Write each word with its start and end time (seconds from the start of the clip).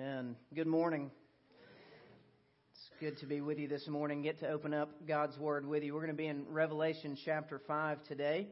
Amen. 0.00 0.34
Good 0.54 0.66
morning. 0.66 1.10
It's 2.72 2.90
good 3.00 3.18
to 3.18 3.26
be 3.26 3.42
with 3.42 3.58
you 3.58 3.68
this 3.68 3.86
morning. 3.86 4.22
Get 4.22 4.40
to 4.40 4.48
open 4.48 4.72
up 4.72 5.06
God's 5.06 5.36
Word 5.36 5.66
with 5.66 5.82
you. 5.82 5.92
We're 5.92 6.00
going 6.00 6.16
to 6.16 6.16
be 6.16 6.26
in 6.26 6.46
Revelation 6.48 7.18
chapter 7.22 7.60
5 7.66 7.98
today. 8.08 8.48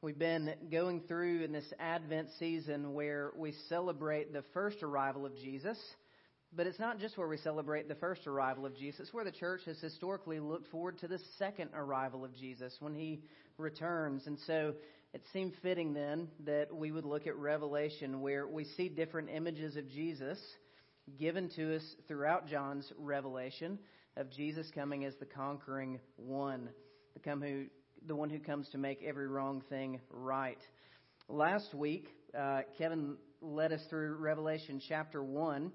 We've 0.00 0.18
been 0.18 0.54
going 0.72 1.02
through 1.02 1.44
in 1.44 1.52
this 1.52 1.70
Advent 1.78 2.28
season 2.38 2.94
where 2.94 3.32
we 3.36 3.52
celebrate 3.68 4.32
the 4.32 4.42
first 4.54 4.82
arrival 4.82 5.26
of 5.26 5.36
Jesus. 5.36 5.78
But 6.56 6.66
it's 6.66 6.78
not 6.78 6.98
just 6.98 7.18
where 7.18 7.28
we 7.28 7.36
celebrate 7.36 7.86
the 7.86 7.94
first 7.96 8.26
arrival 8.26 8.64
of 8.64 8.74
Jesus, 8.74 9.10
where 9.12 9.24
the 9.24 9.30
church 9.32 9.60
has 9.66 9.78
historically 9.80 10.40
looked 10.40 10.68
forward 10.68 10.96
to 11.00 11.08
the 11.08 11.20
second 11.38 11.68
arrival 11.74 12.24
of 12.24 12.34
Jesus 12.34 12.74
when 12.80 12.94
he 12.94 13.20
returns. 13.58 14.26
And 14.26 14.38
so 14.46 14.72
it 15.12 15.20
seemed 15.34 15.52
fitting 15.62 15.92
then 15.92 16.28
that 16.46 16.74
we 16.74 16.92
would 16.92 17.04
look 17.04 17.26
at 17.26 17.36
Revelation, 17.36 18.22
where 18.22 18.46
we 18.46 18.64
see 18.64 18.88
different 18.88 19.28
images 19.28 19.76
of 19.76 19.86
Jesus 19.90 20.38
given 21.16 21.48
to 21.56 21.76
us 21.76 21.82
throughout 22.06 22.48
John's 22.48 22.92
revelation 22.98 23.78
of 24.16 24.30
Jesus 24.30 24.70
coming 24.74 25.04
as 25.04 25.14
the 25.20 25.26
conquering 25.26 26.00
one, 26.16 26.68
the, 27.14 27.20
come 27.20 27.40
who, 27.40 27.66
the 28.06 28.16
one 28.16 28.30
who 28.30 28.38
comes 28.38 28.68
to 28.70 28.78
make 28.78 29.02
every 29.02 29.28
wrong 29.28 29.62
thing 29.68 30.00
right. 30.10 30.58
Last 31.28 31.72
week, 31.74 32.08
uh, 32.38 32.62
Kevin 32.76 33.16
led 33.40 33.72
us 33.72 33.80
through 33.88 34.16
Revelation 34.16 34.80
chapter 34.88 35.22
1. 35.22 35.70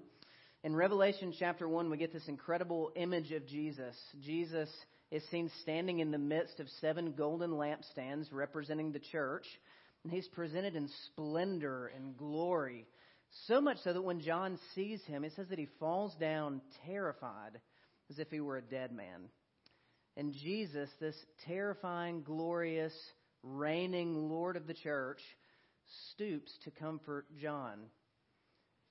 In 0.64 0.76
Revelation 0.76 1.32
chapter 1.38 1.68
1, 1.68 1.90
we 1.90 1.96
get 1.96 2.12
this 2.12 2.28
incredible 2.28 2.90
image 2.96 3.32
of 3.32 3.46
Jesus. 3.46 3.96
Jesus 4.20 4.68
is 5.10 5.22
seen 5.30 5.50
standing 5.62 6.00
in 6.00 6.10
the 6.10 6.18
midst 6.18 6.60
of 6.60 6.66
seven 6.80 7.12
golden 7.12 7.52
lampstands 7.52 8.32
representing 8.32 8.92
the 8.92 8.98
church, 8.98 9.46
and 10.02 10.12
he's 10.12 10.28
presented 10.28 10.74
in 10.74 10.88
splendor 11.06 11.90
and 11.94 12.16
glory. 12.16 12.86
So 13.46 13.60
much 13.60 13.78
so 13.82 13.92
that 13.92 14.02
when 14.02 14.20
John 14.20 14.58
sees 14.74 15.02
him, 15.04 15.24
it 15.24 15.32
says 15.34 15.48
that 15.48 15.58
he 15.58 15.68
falls 15.78 16.14
down 16.16 16.60
terrified 16.86 17.60
as 18.10 18.18
if 18.18 18.30
he 18.30 18.40
were 18.40 18.56
a 18.56 18.62
dead 18.62 18.92
man. 18.92 19.28
And 20.16 20.32
Jesus, 20.32 20.88
this 21.00 21.16
terrifying, 21.46 22.22
glorious, 22.22 22.94
reigning 23.42 24.28
Lord 24.28 24.56
of 24.56 24.66
the 24.66 24.74
church, 24.74 25.20
stoops 26.12 26.52
to 26.64 26.70
comfort 26.70 27.26
John. 27.40 27.80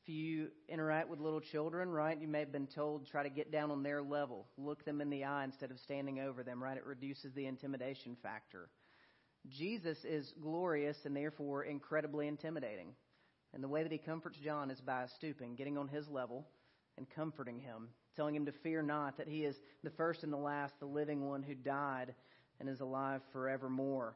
If 0.04 0.10
you 0.14 0.50
interact 0.68 1.08
with 1.10 1.22
little 1.22 1.40
children, 1.40 1.90
right, 1.90 2.20
you 2.20 2.28
may 2.28 2.40
have 2.40 2.52
been 2.52 2.68
told 2.68 3.08
try 3.08 3.24
to 3.24 3.30
get 3.30 3.54
down 3.54 3.72
on 3.72 3.84
their 3.84 4.02
level, 4.02 4.48
look 4.58 4.84
them 4.84 5.00
in 5.00 5.10
the 5.10 5.24
eye 5.24 5.46
instead 5.46 5.72
of 5.72 5.80
standing 5.80 6.20
over 6.20 6.44
them, 6.44 6.62
right? 6.62 6.76
It 6.76 6.86
reduces 6.86 7.34
the 7.34 7.46
intimidation 7.46 8.18
factor. 8.22 8.70
Jesus 9.48 9.98
is 10.04 10.34
glorious 10.42 10.98
and 11.06 11.16
therefore 11.16 11.64
incredibly 11.64 12.28
intimidating. 12.28 12.96
And 13.54 13.64
the 13.64 13.68
way 13.68 13.84
that 13.84 13.92
he 13.92 13.98
comforts 13.98 14.38
John 14.44 14.72
is 14.72 14.82
by 14.82 15.06
stooping, 15.18 15.56
getting 15.56 15.78
on 15.78 15.88
his 15.88 16.08
level, 16.08 16.48
and 16.98 17.08
comforting 17.16 17.60
him, 17.60 17.90
telling 18.16 18.36
him 18.36 18.46
to 18.46 18.52
fear 18.52 18.82
not, 18.82 19.18
that 19.18 19.28
he 19.28 19.44
is 19.46 19.56
the 19.84 19.92
first 19.92 20.24
and 20.24 20.34
the 20.34 20.38
last, 20.38 20.74
the 20.80 20.86
living 20.86 21.28
one 21.28 21.44
who 21.44 21.56
died 21.56 22.14
and 22.60 22.68
is 22.68 22.80
alive 22.80 23.22
forevermore. 23.32 24.16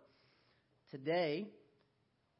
Today, 0.92 1.48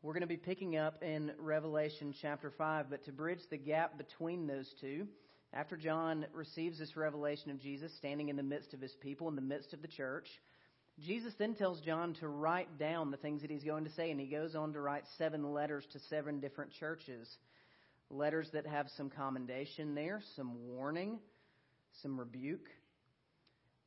we're 0.02 0.14
going 0.14 0.22
to 0.22 0.28
be 0.28 0.38
picking 0.38 0.78
up 0.78 1.04
in 1.04 1.32
Revelation 1.40 2.14
chapter 2.22 2.52
5, 2.52 2.90
but 2.90 3.06
to 3.06 3.12
bridge 3.12 3.42
the 3.50 3.58
gap 3.58 3.98
between 3.98 4.48
those 4.48 4.72
two, 4.80 5.08
after 5.54 5.76
John 5.76 6.26
receives 6.34 6.80
this 6.80 6.96
revelation 6.96 7.52
of 7.52 7.60
Jesus 7.60 7.92
standing 7.98 8.30
in 8.30 8.36
the 8.36 8.44
midst 8.44 8.74
of 8.74 8.82
his 8.82 8.94
people, 9.02 9.28
in 9.28 9.36
the 9.36 9.42
midst 9.42 9.74
of 9.74 9.82
the 9.82 9.88
church, 9.88 10.28
Jesus 11.06 11.34
then 11.38 11.54
tells 11.54 11.80
John 11.82 12.16
to 12.16 12.28
write 12.28 12.80
down 12.80 13.12
the 13.12 13.18
things 13.18 13.42
that 13.42 13.52
he's 13.52 13.64
going 13.64 13.84
to 13.84 13.92
say, 13.92 14.10
and 14.10 14.20
he 14.20 14.26
goes 14.26 14.56
on 14.56 14.74
to 14.74 14.82
write 14.82 15.04
seven 15.18 15.54
letters 15.54 15.86
to 15.94 16.00
seven 16.10 16.40
different 16.40 16.72
churches. 16.80 17.30
Letters 18.10 18.50
that 18.54 18.66
have 18.66 18.88
some 18.96 19.10
commendation 19.10 19.94
there, 19.94 20.22
some 20.36 20.68
warning, 20.68 21.20
some 22.02 22.20
rebuke. 22.20 22.68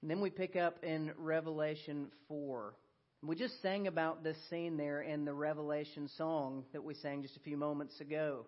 And 0.02 0.11
then 0.11 0.20
we 0.20 0.30
pick 0.30 0.55
up 0.55 0.84
in 0.84 1.11
Revelation 1.19 2.12
4. 2.28 2.75
We 3.22 3.35
just 3.35 3.61
sang 3.61 3.86
about 3.86 4.23
this 4.23 4.36
scene 4.48 4.77
there 4.77 5.02
in 5.02 5.24
the 5.24 5.35
Revelation 5.35 6.08
song 6.17 6.64
that 6.73 6.85
we 6.85 6.95
sang 6.95 7.23
just 7.23 7.36
a 7.36 7.40
few 7.40 7.56
moments 7.56 8.01
ago. 8.01 8.46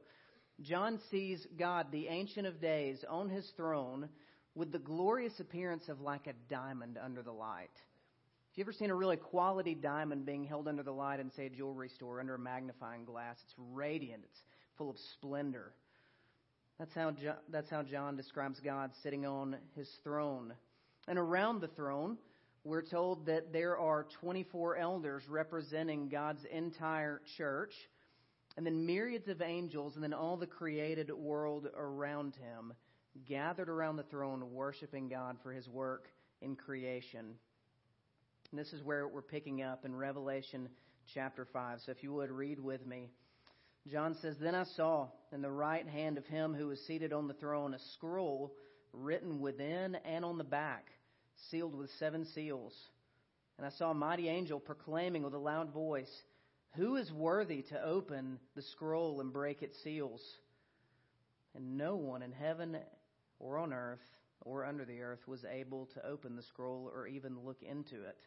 John 0.61 1.01
sees 1.11 1.45
God, 1.59 1.89
the 1.91 2.09
Ancient 2.09 2.47
of 2.47 2.61
Days, 2.61 3.05
on 3.09 3.29
his 3.29 3.51
throne 3.57 4.09
with 4.55 4.71
the 4.71 4.79
glorious 4.79 5.39
appearance 5.41 5.89
of 5.89 6.01
like 6.01 6.27
a 6.27 6.35
diamond 6.49 6.99
under 7.03 7.23
the 7.23 7.33
light. 7.33 7.71
Have 8.53 8.59
you 8.59 8.65
ever 8.65 8.73
seen 8.75 8.91
a 8.91 8.95
really 8.95 9.17
quality 9.17 9.75
diamond 9.75 10.27
being 10.27 10.45
held 10.45 10.69
under 10.69 10.83
the 10.83 10.93
light 10.93 11.21
in, 11.21 11.31
say, 11.31 11.47
a 11.47 11.49
jewelry 11.49 11.89
store 11.89 12.21
under 12.21 12.35
a 12.35 12.39
magnifying 12.39 13.07
glass? 13.07 13.39
It's 13.43 13.55
radiant, 13.57 14.25
it's 14.27 14.41
full 14.77 14.91
of 14.91 14.97
splendor. 15.15 15.73
That's 16.79 16.93
how, 16.93 17.13
John, 17.13 17.37
that's 17.49 17.71
how 17.71 17.83
John 17.83 18.15
describes 18.15 18.61
God 18.61 18.91
sitting 19.03 19.25
on 19.25 19.57
his 19.75 19.89
throne. 20.05 20.53
And 21.09 21.19
around 21.19 21.63
the 21.63 21.69
throne, 21.69 22.19
we're 22.63 22.83
told 22.83 23.25
that 23.25 23.55
there 23.55 23.79
are 23.79 24.07
24 24.21 24.77
elders 24.77 25.23
representing 25.31 26.11
God's 26.11 26.45
entire 26.53 27.23
church, 27.39 27.73
and 28.59 28.67
then 28.67 28.85
myriads 28.85 29.29
of 29.29 29.41
angels, 29.41 29.95
and 29.95 30.05
then 30.05 30.13
all 30.13 30.37
the 30.37 30.47
created 30.47 31.11
world 31.11 31.69
around 31.75 32.37
him, 32.37 32.75
gathered 33.27 33.71
around 33.71 33.97
the 33.97 34.03
throne, 34.03 34.53
worshiping 34.53 35.09
God 35.09 35.39
for 35.43 35.55
his 35.55 35.67
work 35.71 36.09
in 36.43 36.55
creation. 36.55 37.37
And 38.53 38.61
this 38.61 38.75
is 38.75 38.83
where 38.83 39.09
we're 39.09 39.23
picking 39.23 39.63
up 39.63 39.87
in 39.87 39.97
Revelation 39.97 40.69
chapter 41.15 41.47
5. 41.51 41.81
So 41.87 41.91
if 41.91 42.03
you 42.03 42.13
would 42.13 42.31
read 42.31 42.61
with 42.61 42.87
me. 42.87 43.09
John 43.91 44.15
says, 44.21 44.37
Then 44.39 44.55
I 44.55 44.65
saw 44.77 45.09
in 45.33 45.41
the 45.41 45.51
right 45.51 45.89
hand 45.89 46.19
of 46.19 46.27
him 46.27 46.53
who 46.53 46.69
was 46.69 46.79
seated 46.87 47.15
on 47.15 47.29
the 47.29 47.35
throne 47.35 47.73
a 47.73 47.79
scroll 47.95 48.53
written 48.93 49.41
within 49.41 49.97
and 50.05 50.23
on 50.23 50.37
the 50.37 50.45
back 50.45 50.85
sealed 51.51 51.75
with 51.75 51.89
seven 51.99 52.27
seals. 52.27 52.75
And 53.57 53.67
I 53.67 53.71
saw 53.71 53.93
a 53.93 53.95
mighty 53.95 54.29
angel 54.29 54.61
proclaiming 54.61 55.23
with 55.23 55.33
a 55.33 55.39
loud 55.39 55.73
voice, 55.73 56.13
Who 56.75 56.97
is 56.97 57.11
worthy 57.11 57.63
to 57.71 57.83
open 57.83 58.39
the 58.55 58.63
scroll 58.63 59.23
and 59.23 59.33
break 59.33 59.63
its 59.63 59.83
seals? 59.83 60.21
And 61.55 61.79
no 61.79 61.97
one 61.97 62.21
in 62.21 62.33
heaven 62.33 62.77
or 63.39 63.57
on 63.57 63.73
earth 63.73 64.01
or 64.43 64.67
under 64.67 64.85
the 64.85 65.01
earth 65.01 65.27
was 65.27 65.43
able 65.51 65.87
to 65.95 66.07
open 66.07 66.37
the 66.37 66.43
scroll 66.43 66.91
or 66.95 67.07
even 67.07 67.47
look 67.47 67.63
into 67.63 68.05
it. 68.05 68.19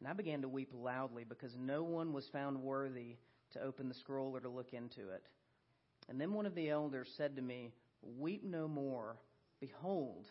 And 0.00 0.08
I 0.08 0.14
began 0.14 0.42
to 0.42 0.48
weep 0.48 0.72
loudly 0.74 1.24
because 1.24 1.54
no 1.56 1.82
one 1.82 2.12
was 2.12 2.26
found 2.28 2.62
worthy 2.62 3.16
to 3.52 3.62
open 3.62 3.88
the 3.88 3.94
scroll 3.94 4.34
or 4.34 4.40
to 4.40 4.48
look 4.48 4.72
into 4.72 5.10
it. 5.10 5.22
And 6.08 6.20
then 6.20 6.32
one 6.32 6.46
of 6.46 6.54
the 6.54 6.70
elders 6.70 7.12
said 7.16 7.36
to 7.36 7.42
me, 7.42 7.72
Weep 8.18 8.42
no 8.42 8.66
more. 8.66 9.16
Behold, 9.60 10.26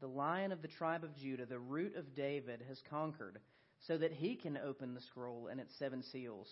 the 0.00 0.08
lion 0.08 0.50
of 0.50 0.62
the 0.62 0.68
tribe 0.68 1.04
of 1.04 1.14
Judah, 1.14 1.46
the 1.46 1.58
root 1.58 1.94
of 1.94 2.16
David, 2.16 2.60
has 2.68 2.82
conquered, 2.90 3.38
so 3.86 3.96
that 3.96 4.12
he 4.12 4.34
can 4.34 4.56
open 4.58 4.94
the 4.94 5.00
scroll 5.00 5.46
and 5.46 5.60
its 5.60 5.72
seven 5.78 6.02
seals. 6.02 6.48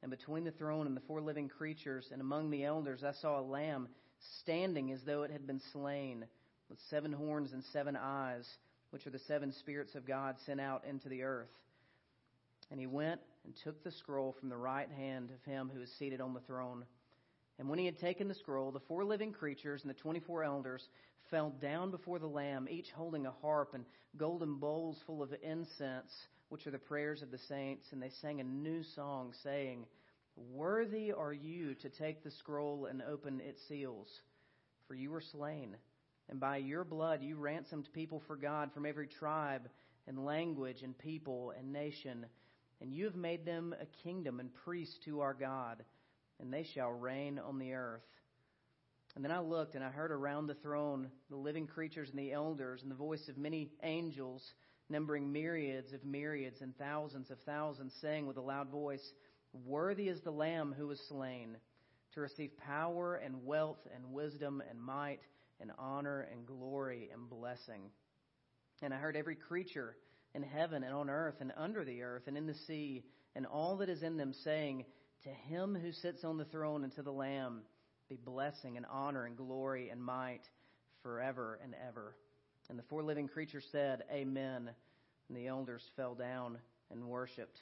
And 0.00 0.10
between 0.10 0.44
the 0.44 0.50
throne 0.52 0.86
and 0.86 0.96
the 0.96 1.02
four 1.02 1.20
living 1.20 1.48
creatures 1.48 2.08
and 2.10 2.20
among 2.20 2.50
the 2.50 2.64
elders, 2.64 3.04
I 3.04 3.12
saw 3.12 3.38
a 3.38 3.42
lamb 3.42 3.88
standing 4.40 4.90
as 4.90 5.00
though 5.04 5.22
it 5.22 5.30
had 5.30 5.46
been 5.46 5.60
slain, 5.72 6.24
with 6.70 6.78
seven 6.88 7.12
horns 7.12 7.52
and 7.52 7.62
seven 7.72 7.94
eyes, 7.94 8.48
which 8.92 9.06
are 9.06 9.10
the 9.10 9.18
seven 9.18 9.52
spirits 9.52 9.94
of 9.94 10.06
God 10.06 10.36
sent 10.44 10.60
out 10.60 10.84
into 10.84 11.08
the 11.08 11.22
earth. 11.22 11.48
And 12.70 12.78
he 12.78 12.86
went 12.86 13.20
and 13.44 13.54
took 13.64 13.82
the 13.82 13.90
scroll 13.90 14.36
from 14.38 14.50
the 14.50 14.56
right 14.56 14.88
hand 14.90 15.30
of 15.30 15.50
him 15.50 15.70
who 15.74 15.80
is 15.80 15.90
seated 15.98 16.20
on 16.20 16.34
the 16.34 16.40
throne. 16.40 16.84
And 17.58 17.68
when 17.70 17.78
he 17.78 17.86
had 17.86 17.98
taken 17.98 18.28
the 18.28 18.34
scroll, 18.34 18.70
the 18.70 18.80
four 18.80 19.04
living 19.04 19.32
creatures 19.32 19.80
and 19.82 19.90
the 19.90 19.98
twenty 19.98 20.20
four 20.20 20.44
elders 20.44 20.86
fell 21.30 21.54
down 21.60 21.90
before 21.90 22.18
the 22.18 22.26
Lamb, 22.26 22.68
each 22.70 22.90
holding 22.94 23.24
a 23.26 23.30
harp 23.30 23.72
and 23.72 23.86
golden 24.18 24.56
bowls 24.56 24.98
full 25.06 25.22
of 25.22 25.32
incense, 25.42 26.12
which 26.50 26.66
are 26.66 26.70
the 26.70 26.78
prayers 26.78 27.22
of 27.22 27.30
the 27.30 27.38
saints. 27.48 27.86
And 27.92 28.02
they 28.02 28.10
sang 28.20 28.40
a 28.40 28.44
new 28.44 28.82
song, 28.94 29.32
saying, 29.42 29.86
Worthy 30.52 31.12
are 31.12 31.32
you 31.32 31.74
to 31.76 31.88
take 31.88 32.22
the 32.22 32.30
scroll 32.30 32.86
and 32.86 33.02
open 33.02 33.40
its 33.40 33.60
seals, 33.68 34.08
for 34.86 34.94
you 34.94 35.10
were 35.10 35.22
slain. 35.22 35.76
And 36.32 36.40
by 36.40 36.56
your 36.56 36.82
blood 36.82 37.22
you 37.22 37.36
ransomed 37.36 37.90
people 37.92 38.22
for 38.26 38.36
God 38.36 38.72
from 38.72 38.86
every 38.86 39.06
tribe 39.06 39.68
and 40.06 40.24
language 40.24 40.80
and 40.82 40.96
people 40.96 41.52
and 41.58 41.74
nation. 41.74 42.24
And 42.80 42.90
you 42.90 43.04
have 43.04 43.14
made 43.14 43.44
them 43.44 43.74
a 43.78 44.02
kingdom 44.02 44.40
and 44.40 44.48
priests 44.64 44.96
to 45.04 45.20
our 45.20 45.34
God, 45.34 45.84
and 46.40 46.50
they 46.50 46.64
shall 46.74 46.88
reign 46.88 47.38
on 47.38 47.58
the 47.58 47.74
earth. 47.74 48.00
And 49.14 49.22
then 49.22 49.30
I 49.30 49.40
looked 49.40 49.74
and 49.74 49.84
I 49.84 49.90
heard 49.90 50.10
around 50.10 50.46
the 50.46 50.54
throne 50.54 51.10
the 51.28 51.36
living 51.36 51.66
creatures 51.66 52.08
and 52.08 52.18
the 52.18 52.32
elders 52.32 52.80
and 52.80 52.90
the 52.90 52.96
voice 52.96 53.28
of 53.28 53.36
many 53.36 53.70
angels, 53.82 54.42
numbering 54.88 55.30
myriads 55.30 55.92
of 55.92 56.02
myriads 56.02 56.62
and 56.62 56.74
thousands 56.78 57.30
of 57.30 57.36
thousands, 57.44 57.92
saying 58.00 58.26
with 58.26 58.38
a 58.38 58.40
loud 58.40 58.70
voice, 58.70 59.06
Worthy 59.66 60.08
is 60.08 60.22
the 60.22 60.30
Lamb 60.30 60.74
who 60.78 60.86
was 60.86 61.00
slain 61.10 61.58
to 62.14 62.22
receive 62.22 62.56
power 62.56 63.16
and 63.16 63.44
wealth 63.44 63.86
and 63.94 64.14
wisdom 64.14 64.62
and 64.70 64.80
might 64.80 65.20
and 65.62 65.70
honor 65.78 66.28
and 66.30 66.44
glory 66.44 67.08
and 67.12 67.30
blessing. 67.30 67.82
And 68.82 68.92
I 68.92 68.98
heard 68.98 69.16
every 69.16 69.36
creature 69.36 69.96
in 70.34 70.42
heaven 70.42 70.82
and 70.82 70.92
on 70.92 71.08
earth 71.08 71.36
and 71.40 71.52
under 71.56 71.84
the 71.84 72.02
earth 72.02 72.24
and 72.26 72.36
in 72.36 72.46
the 72.46 72.56
sea 72.66 73.04
and 73.34 73.46
all 73.46 73.76
that 73.78 73.88
is 73.88 74.02
in 74.02 74.16
them 74.16 74.34
saying, 74.44 74.84
To 75.24 75.30
him 75.30 75.78
who 75.80 75.92
sits 75.92 76.24
on 76.24 76.36
the 76.36 76.44
throne 76.44 76.84
and 76.84 76.92
to 76.94 77.02
the 77.02 77.12
Lamb 77.12 77.62
be 78.08 78.16
blessing 78.16 78.76
and 78.76 78.84
honor 78.90 79.24
and 79.24 79.36
glory 79.36 79.88
and 79.88 80.02
might 80.02 80.42
forever 81.02 81.58
and 81.62 81.74
ever. 81.88 82.14
And 82.68 82.78
the 82.78 82.84
four 82.84 83.02
living 83.02 83.28
creatures 83.28 83.64
said, 83.72 84.02
Amen. 84.12 84.70
And 85.28 85.38
the 85.38 85.46
elders 85.46 85.82
fell 85.96 86.14
down 86.14 86.58
and 86.90 87.04
worshiped. 87.04 87.60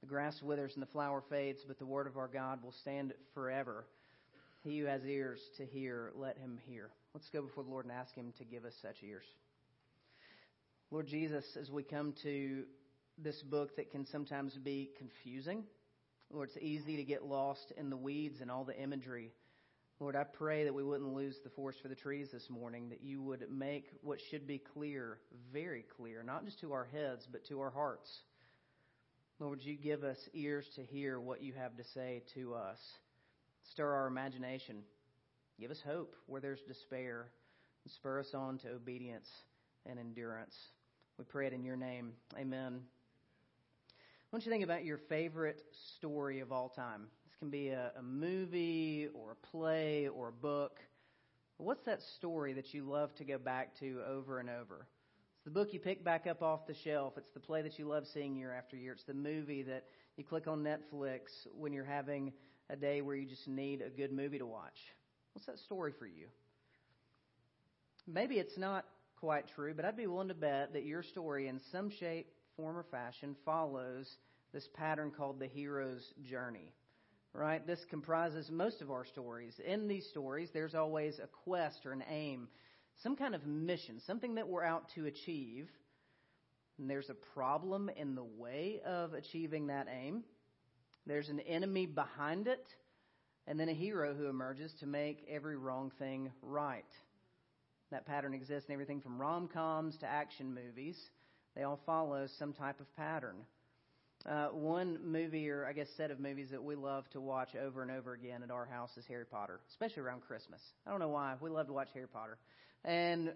The 0.00 0.06
grass 0.06 0.40
withers 0.42 0.72
and 0.74 0.82
the 0.82 0.90
flower 0.90 1.22
fades, 1.28 1.60
but 1.66 1.78
the 1.78 1.86
word 1.86 2.06
of 2.06 2.16
our 2.16 2.28
God 2.28 2.62
will 2.62 2.72
stand 2.80 3.12
forever. 3.34 3.84
He 4.62 4.78
who 4.78 4.86
has 4.86 5.04
ears 5.04 5.40
to 5.58 5.66
hear, 5.66 6.12
let 6.16 6.38
him 6.38 6.58
hear. 6.66 6.90
Let's 7.12 7.28
go 7.30 7.42
before 7.42 7.64
the 7.64 7.70
Lord 7.70 7.86
and 7.86 7.92
ask 7.92 8.14
him 8.14 8.32
to 8.38 8.44
give 8.44 8.64
us 8.64 8.74
such 8.80 9.02
ears. 9.02 9.24
Lord 10.92 11.08
Jesus, 11.08 11.44
as 11.60 11.68
we 11.68 11.82
come 11.82 12.14
to 12.22 12.64
this 13.18 13.42
book 13.42 13.74
that 13.76 13.90
can 13.90 14.06
sometimes 14.06 14.56
be 14.56 14.90
confusing, 14.96 15.64
Lord, 16.32 16.50
it's 16.50 16.64
easy 16.64 16.96
to 16.96 17.04
get 17.04 17.24
lost 17.24 17.72
in 17.76 17.90
the 17.90 17.96
weeds 17.96 18.40
and 18.40 18.48
all 18.48 18.64
the 18.64 18.80
imagery. 18.80 19.32
Lord, 19.98 20.14
I 20.14 20.22
pray 20.22 20.64
that 20.64 20.72
we 20.72 20.84
wouldn't 20.84 21.12
lose 21.12 21.36
the 21.42 21.50
forest 21.50 21.80
for 21.82 21.88
the 21.88 21.96
trees 21.96 22.28
this 22.32 22.48
morning, 22.48 22.90
that 22.90 23.02
you 23.02 23.20
would 23.22 23.44
make 23.50 23.86
what 24.02 24.20
should 24.30 24.46
be 24.46 24.58
clear 24.58 25.18
very 25.52 25.84
clear, 25.96 26.22
not 26.22 26.44
just 26.44 26.60
to 26.60 26.72
our 26.72 26.84
heads, 26.84 27.26
but 27.30 27.44
to 27.48 27.60
our 27.60 27.70
hearts. 27.70 28.08
Lord, 29.40 29.58
would 29.58 29.66
you 29.66 29.76
give 29.76 30.04
us 30.04 30.18
ears 30.32 30.66
to 30.76 30.82
hear 30.82 31.18
what 31.18 31.42
you 31.42 31.54
have 31.54 31.76
to 31.76 31.84
say 31.92 32.22
to 32.34 32.54
us? 32.54 32.78
Stir 33.72 33.92
our 33.92 34.06
imagination. 34.06 34.84
Give 35.60 35.70
us 35.70 35.82
hope 35.86 36.14
where 36.26 36.40
there's 36.40 36.62
despair. 36.66 37.28
And 37.84 37.92
spur 37.92 38.20
us 38.20 38.34
on 38.34 38.58
to 38.58 38.70
obedience 38.70 39.28
and 39.84 39.98
endurance. 39.98 40.54
We 41.18 41.24
pray 41.24 41.46
it 41.46 41.52
in 41.52 41.64
your 41.64 41.76
name. 41.76 42.12
Amen. 42.38 42.80
I 43.90 44.28
want 44.32 44.44
you 44.44 44.50
to 44.50 44.54
think 44.54 44.64
about 44.64 44.84
your 44.84 44.96
favorite 44.96 45.62
story 45.98 46.40
of 46.40 46.52
all 46.52 46.68
time 46.70 47.08
This 47.26 47.36
can 47.38 47.50
be 47.50 47.68
a, 47.68 47.92
a 47.98 48.02
movie 48.02 49.08
or 49.14 49.32
a 49.32 49.46
play 49.48 50.08
or 50.08 50.28
a 50.28 50.32
book. 50.32 50.78
What's 51.58 51.84
that 51.84 52.00
story 52.16 52.54
that 52.54 52.72
you 52.72 52.84
love 52.84 53.14
to 53.16 53.24
go 53.24 53.36
back 53.36 53.78
to 53.80 54.00
over 54.08 54.40
and 54.40 54.48
over? 54.48 54.86
It's 55.36 55.44
the 55.44 55.50
book 55.50 55.72
you 55.72 55.80
pick 55.80 56.02
back 56.02 56.26
up 56.26 56.42
off 56.42 56.66
the 56.66 56.74
shelf. 56.84 57.14
It's 57.18 57.32
the 57.34 57.40
play 57.40 57.60
that 57.62 57.78
you 57.78 57.86
love 57.86 58.06
seeing 58.06 58.34
year 58.34 58.52
after 58.52 58.76
year. 58.76 58.92
It's 58.92 59.04
the 59.04 59.14
movie 59.14 59.62
that 59.64 59.84
you 60.16 60.24
click 60.24 60.46
on 60.46 60.62
Netflix 60.62 61.46
when 61.54 61.72
you're 61.72 61.84
having 61.84 62.32
a 62.70 62.76
day 62.76 63.02
where 63.02 63.16
you 63.16 63.26
just 63.26 63.48
need 63.48 63.82
a 63.82 63.90
good 63.90 64.12
movie 64.12 64.38
to 64.38 64.46
watch. 64.46 64.78
What's 65.32 65.46
that 65.46 65.58
story 65.58 65.92
for 65.98 66.06
you? 66.06 66.26
Maybe 68.06 68.36
it's 68.36 68.58
not 68.58 68.84
quite 69.18 69.44
true, 69.54 69.74
but 69.74 69.84
I'd 69.84 69.96
be 69.96 70.06
willing 70.06 70.28
to 70.28 70.34
bet 70.34 70.72
that 70.72 70.84
your 70.84 71.02
story, 71.02 71.48
in 71.48 71.60
some 71.70 71.90
shape, 71.90 72.26
form, 72.56 72.76
or 72.76 72.84
fashion, 72.90 73.36
follows 73.44 74.10
this 74.52 74.68
pattern 74.74 75.12
called 75.16 75.38
the 75.38 75.46
hero's 75.46 76.02
journey 76.28 76.72
right? 77.32 77.64
This 77.66 77.80
comprises 77.88 78.50
most 78.50 78.82
of 78.82 78.90
our 78.90 79.04
stories. 79.04 79.54
In 79.64 79.88
these 79.88 80.06
stories, 80.10 80.48
there's 80.52 80.74
always 80.74 81.18
a 81.18 81.28
quest 81.44 81.86
or 81.86 81.92
an 81.92 82.04
aim, 82.08 82.48
some 83.02 83.16
kind 83.16 83.34
of 83.34 83.46
mission, 83.46 84.00
something 84.06 84.34
that 84.34 84.48
we're 84.48 84.64
out 84.64 84.88
to 84.94 85.06
achieve. 85.06 85.68
And 86.78 86.88
there's 86.88 87.10
a 87.10 87.14
problem 87.34 87.90
in 87.96 88.14
the 88.14 88.24
way 88.24 88.80
of 88.84 89.14
achieving 89.14 89.68
that 89.68 89.86
aim. 89.90 90.24
There's 91.06 91.28
an 91.28 91.40
enemy 91.40 91.86
behind 91.86 92.46
it, 92.46 92.66
and 93.50 93.58
then 93.58 93.68
a 93.68 93.74
hero 93.74 94.14
who 94.14 94.28
emerges 94.28 94.72
to 94.78 94.86
make 94.86 95.26
every 95.28 95.56
wrong 95.56 95.90
thing 95.98 96.30
right. 96.40 96.84
That 97.90 98.06
pattern 98.06 98.32
exists 98.32 98.68
in 98.68 98.72
everything 98.72 99.00
from 99.00 99.20
rom 99.20 99.48
coms 99.48 99.96
to 99.98 100.06
action 100.06 100.54
movies. 100.54 100.96
They 101.56 101.64
all 101.64 101.80
follow 101.84 102.28
some 102.38 102.52
type 102.52 102.78
of 102.78 102.86
pattern. 102.94 103.34
Uh, 104.24 104.50
one 104.52 105.00
movie, 105.04 105.50
or 105.50 105.66
I 105.66 105.72
guess 105.72 105.88
set 105.96 106.12
of 106.12 106.20
movies 106.20 106.50
that 106.52 106.62
we 106.62 106.76
love 106.76 107.10
to 107.10 107.20
watch 107.20 107.56
over 107.56 107.82
and 107.82 107.90
over 107.90 108.12
again 108.12 108.44
at 108.44 108.52
our 108.52 108.66
house 108.66 108.90
is 108.96 109.04
Harry 109.08 109.26
Potter, 109.26 109.58
especially 109.70 110.04
around 110.04 110.20
Christmas. 110.20 110.60
I 110.86 110.90
don't 110.90 111.00
know 111.00 111.08
why. 111.08 111.34
We 111.40 111.50
love 111.50 111.66
to 111.66 111.72
watch 111.72 111.88
Harry 111.92 112.06
Potter. 112.06 112.38
And 112.84 113.32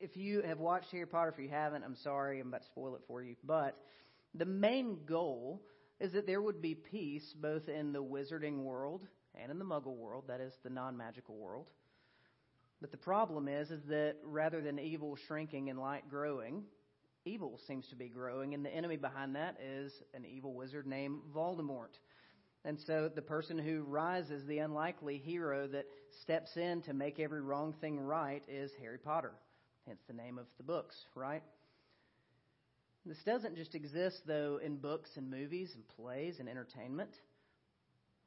if 0.00 0.16
you 0.16 0.40
have 0.40 0.58
watched 0.58 0.90
Harry 0.90 1.06
Potter, 1.06 1.34
if 1.36 1.38
you 1.38 1.50
haven't, 1.50 1.84
I'm 1.84 1.96
sorry, 1.96 2.40
I'm 2.40 2.48
about 2.48 2.62
to 2.62 2.66
spoil 2.68 2.94
it 2.94 3.02
for 3.06 3.22
you. 3.22 3.36
But 3.44 3.76
the 4.34 4.46
main 4.46 5.00
goal 5.04 5.60
is 6.00 6.12
that 6.12 6.26
there 6.26 6.40
would 6.40 6.62
be 6.62 6.74
peace 6.74 7.34
both 7.42 7.68
in 7.68 7.92
the 7.92 8.02
wizarding 8.02 8.62
world 8.62 9.02
and 9.34 9.50
in 9.50 9.58
the 9.58 9.64
muggle 9.64 9.96
world, 9.96 10.24
that 10.28 10.40
is 10.40 10.52
the 10.62 10.70
non 10.70 10.96
magical 10.96 11.36
world. 11.36 11.70
But 12.80 12.90
the 12.90 12.96
problem 12.96 13.48
is, 13.48 13.70
is 13.70 13.82
that 13.88 14.16
rather 14.24 14.60
than 14.60 14.78
evil 14.78 15.16
shrinking 15.26 15.68
and 15.68 15.78
light 15.78 16.08
growing, 16.08 16.64
evil 17.24 17.58
seems 17.66 17.86
to 17.88 17.96
be 17.96 18.08
growing, 18.08 18.54
and 18.54 18.64
the 18.64 18.74
enemy 18.74 18.96
behind 18.96 19.36
that 19.36 19.56
is 19.62 19.92
an 20.14 20.24
evil 20.24 20.54
wizard 20.54 20.86
named 20.86 21.20
Voldemort. 21.34 21.98
And 22.64 22.78
so 22.86 23.10
the 23.14 23.22
person 23.22 23.58
who 23.58 23.82
rises, 23.82 24.46
the 24.46 24.58
unlikely 24.58 25.18
hero 25.18 25.66
that 25.68 25.86
steps 26.22 26.56
in 26.56 26.82
to 26.82 26.92
make 26.92 27.18
every 27.18 27.40
wrong 27.40 27.74
thing 27.80 27.98
right, 27.98 28.42
is 28.48 28.70
Harry 28.80 28.98
Potter. 28.98 29.32
Hence 29.86 30.00
the 30.06 30.14
name 30.14 30.38
of 30.38 30.46
the 30.56 30.62
books, 30.62 30.94
right? 31.14 31.42
This 33.06 33.22
doesn't 33.24 33.56
just 33.56 33.74
exist, 33.74 34.22
though, 34.26 34.60
in 34.62 34.76
books 34.76 35.10
and 35.16 35.30
movies 35.30 35.72
and 35.74 35.88
plays 35.88 36.38
and 36.38 36.48
entertainment. 36.48 37.10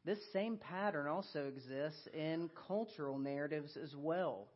This 0.06 0.20
same 0.34 0.58
pattern 0.58 1.08
also 1.08 1.46
exists 1.46 2.08
in 2.14 2.50
cultural 2.68 3.18
narratives 3.18 3.78
as 3.82 3.96
well. 3.96 4.48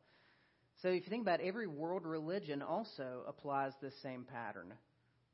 So 0.82 0.90
if 0.90 1.06
you 1.06 1.10
think 1.10 1.24
about 1.24 1.40
it, 1.40 1.48
every 1.48 1.68
world 1.68 2.06
religion 2.06 2.62
also 2.62 3.24
applies 3.28 3.72
this 3.82 3.94
same 4.04 4.26
pattern. 4.26 4.74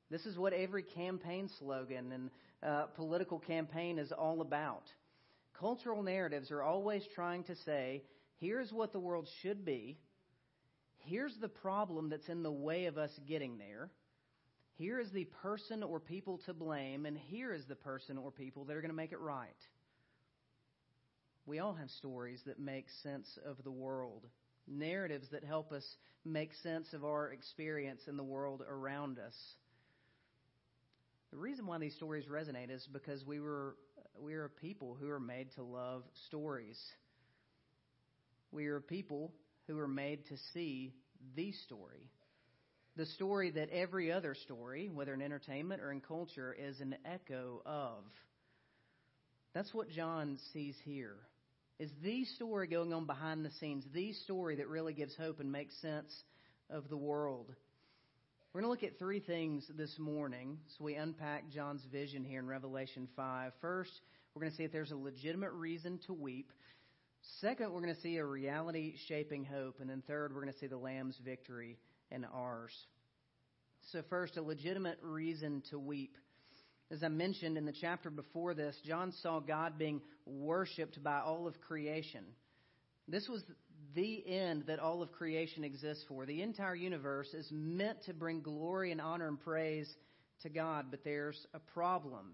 This 0.09 0.25
is 0.25 0.37
what 0.37 0.53
every 0.53 0.83
campaign 0.83 1.49
slogan 1.59 2.11
and 2.11 2.29
uh, 2.61 2.85
political 2.95 3.39
campaign 3.39 3.97
is 3.97 4.11
all 4.11 4.41
about. 4.41 4.83
Cultural 5.59 6.03
narratives 6.03 6.51
are 6.51 6.61
always 6.61 7.03
trying 7.15 7.43
to 7.45 7.55
say, 7.65 8.03
here's 8.37 8.71
what 8.71 8.93
the 8.93 8.99
world 8.99 9.27
should 9.41 9.65
be. 9.65 9.97
Here's 10.99 11.35
the 11.41 11.49
problem 11.49 12.09
that's 12.09 12.29
in 12.29 12.43
the 12.43 12.51
way 12.51 12.85
of 12.85 12.97
us 12.97 13.11
getting 13.27 13.57
there. 13.57 13.89
Here 14.75 14.99
is 14.99 15.11
the 15.11 15.25
person 15.41 15.83
or 15.83 15.99
people 15.99 16.39
to 16.45 16.53
blame, 16.53 17.05
and 17.05 17.17
here 17.17 17.53
is 17.53 17.65
the 17.67 17.75
person 17.75 18.17
or 18.17 18.31
people 18.31 18.65
that 18.65 18.75
are 18.75 18.81
going 18.81 18.91
to 18.91 18.95
make 18.95 19.11
it 19.11 19.19
right. 19.19 19.49
We 21.45 21.59
all 21.59 21.73
have 21.73 21.89
stories 21.89 22.41
that 22.45 22.59
make 22.59 22.85
sense 23.01 23.37
of 23.45 23.63
the 23.63 23.71
world 23.71 24.27
narratives 24.67 25.27
that 25.31 25.43
help 25.43 25.71
us 25.71 25.83
make 26.25 26.53
sense 26.63 26.93
of 26.93 27.03
our 27.03 27.31
experience 27.31 28.01
in 28.07 28.17
the 28.17 28.23
world 28.23 28.63
around 28.67 29.19
us. 29.19 29.35
The 31.31 31.37
reason 31.37 31.65
why 31.65 31.79
these 31.79 31.95
stories 31.95 32.25
resonate 32.25 32.69
is 32.69 32.87
because 32.91 33.25
we 33.25 33.39
were 33.39 33.75
we 34.21 34.35
are 34.35 34.49
people 34.61 34.95
who 34.99 35.09
are 35.09 35.19
made 35.19 35.51
to 35.55 35.63
love 35.63 36.03
stories. 36.27 36.79
We 38.51 38.67
are 38.67 38.79
people 38.79 39.33
who 39.67 39.79
are 39.79 39.87
made 39.87 40.25
to 40.27 40.37
see 40.53 40.93
the 41.35 41.51
story. 41.65 42.11
The 42.95 43.07
story 43.07 43.49
that 43.51 43.69
every 43.71 44.11
other 44.11 44.35
story, 44.35 44.89
whether 44.93 45.15
in 45.15 45.21
entertainment 45.21 45.81
or 45.81 45.91
in 45.91 45.99
culture, 45.99 46.55
is 46.57 46.79
an 46.79 46.95
echo 47.03 47.63
of. 47.65 48.03
That's 49.55 49.73
what 49.73 49.89
John 49.89 50.37
sees 50.53 50.75
here 50.85 51.17
is 51.79 51.91
the 52.03 52.25
story 52.25 52.67
going 52.67 52.93
on 52.93 53.05
behind 53.05 53.43
the 53.43 53.51
scenes, 53.59 53.83
the 53.93 54.13
story 54.13 54.55
that 54.57 54.67
really 54.67 54.93
gives 54.93 55.15
hope 55.15 55.39
and 55.39 55.51
makes 55.51 55.75
sense 55.81 56.13
of 56.69 56.89
the 56.89 56.97
world. 56.97 57.53
We're 58.53 58.61
going 58.61 58.67
to 58.67 58.81
look 58.81 58.91
at 58.91 58.99
three 58.99 59.19
things 59.19 59.65
this 59.75 59.97
morning 59.97 60.59
so 60.77 60.83
we 60.83 60.93
unpack 60.93 61.49
John's 61.49 61.83
vision 61.91 62.23
here 62.23 62.39
in 62.39 62.47
Revelation 62.47 63.07
5. 63.15 63.51
First, 63.61 63.91
we're 64.33 64.41
going 64.41 64.51
to 64.51 64.57
see 64.57 64.63
if 64.63 64.71
there's 64.71 64.91
a 64.91 64.95
legitimate 64.95 65.51
reason 65.53 65.99
to 66.05 66.13
weep. 66.13 66.51
Second, 67.41 67.71
we're 67.71 67.81
going 67.81 67.95
to 67.95 68.01
see 68.01 68.17
a 68.17 68.25
reality 68.25 68.95
shaping 69.07 69.43
hope. 69.43 69.77
And 69.79 69.89
then 69.89 70.03
third, 70.07 70.33
we're 70.33 70.41
going 70.41 70.53
to 70.53 70.59
see 70.59 70.67
the 70.67 70.77
Lamb's 70.77 71.17
victory 71.25 71.77
and 72.11 72.27
ours. 72.31 72.73
So, 73.91 74.01
first, 74.09 74.37
a 74.37 74.41
legitimate 74.41 74.99
reason 75.01 75.63
to 75.71 75.79
weep. 75.79 76.15
As 76.93 77.01
I 77.01 77.07
mentioned 77.07 77.57
in 77.57 77.65
the 77.65 77.73
chapter 77.73 78.11
before 78.11 78.53
this, 78.53 78.77
John 78.85 79.11
saw 79.23 79.39
God 79.39 79.79
being 79.79 79.99
worshiped 80.27 81.03
by 81.03 81.21
all 81.21 81.47
of 81.47 81.59
creation. 81.59 82.23
This 83.07 83.27
was 83.27 83.43
the 83.95 84.23
end 84.27 84.65
that 84.67 84.77
all 84.77 85.01
of 85.01 85.11
creation 85.11 85.63
exists 85.63 86.03
for. 86.07 86.27
The 86.27 86.43
entire 86.43 86.75
universe 86.75 87.33
is 87.33 87.47
meant 87.51 88.03
to 88.03 88.13
bring 88.13 88.41
glory 88.41 88.91
and 88.91 89.01
honor 89.01 89.27
and 89.27 89.39
praise 89.39 89.91
to 90.43 90.49
God, 90.49 90.87
but 90.91 91.03
there's 91.03 91.47
a 91.55 91.59
problem. 91.59 92.33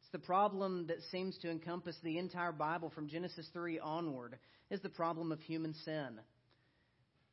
It's 0.00 0.10
the 0.10 0.18
problem 0.26 0.88
that 0.88 1.00
seems 1.12 1.38
to 1.38 1.50
encompass 1.50 1.96
the 2.02 2.18
entire 2.18 2.52
Bible 2.52 2.90
from 2.90 3.08
Genesis 3.08 3.48
3 3.52 3.78
onward 3.78 4.38
is 4.70 4.80
the 4.80 4.88
problem 4.88 5.30
of 5.30 5.40
human 5.40 5.74
sin. 5.84 6.18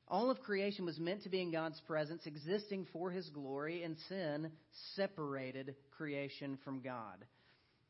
All 0.07 0.29
of 0.29 0.39
creation 0.41 0.85
was 0.85 0.99
meant 0.99 1.23
to 1.23 1.29
be 1.29 1.41
in 1.41 1.51
God's 1.51 1.81
presence, 1.81 2.25
existing 2.25 2.87
for 2.93 3.09
His 3.09 3.27
glory, 3.29 3.83
and 3.83 3.97
sin 4.07 4.51
separated 4.95 5.75
creation 5.97 6.59
from 6.63 6.81
God. 6.81 7.25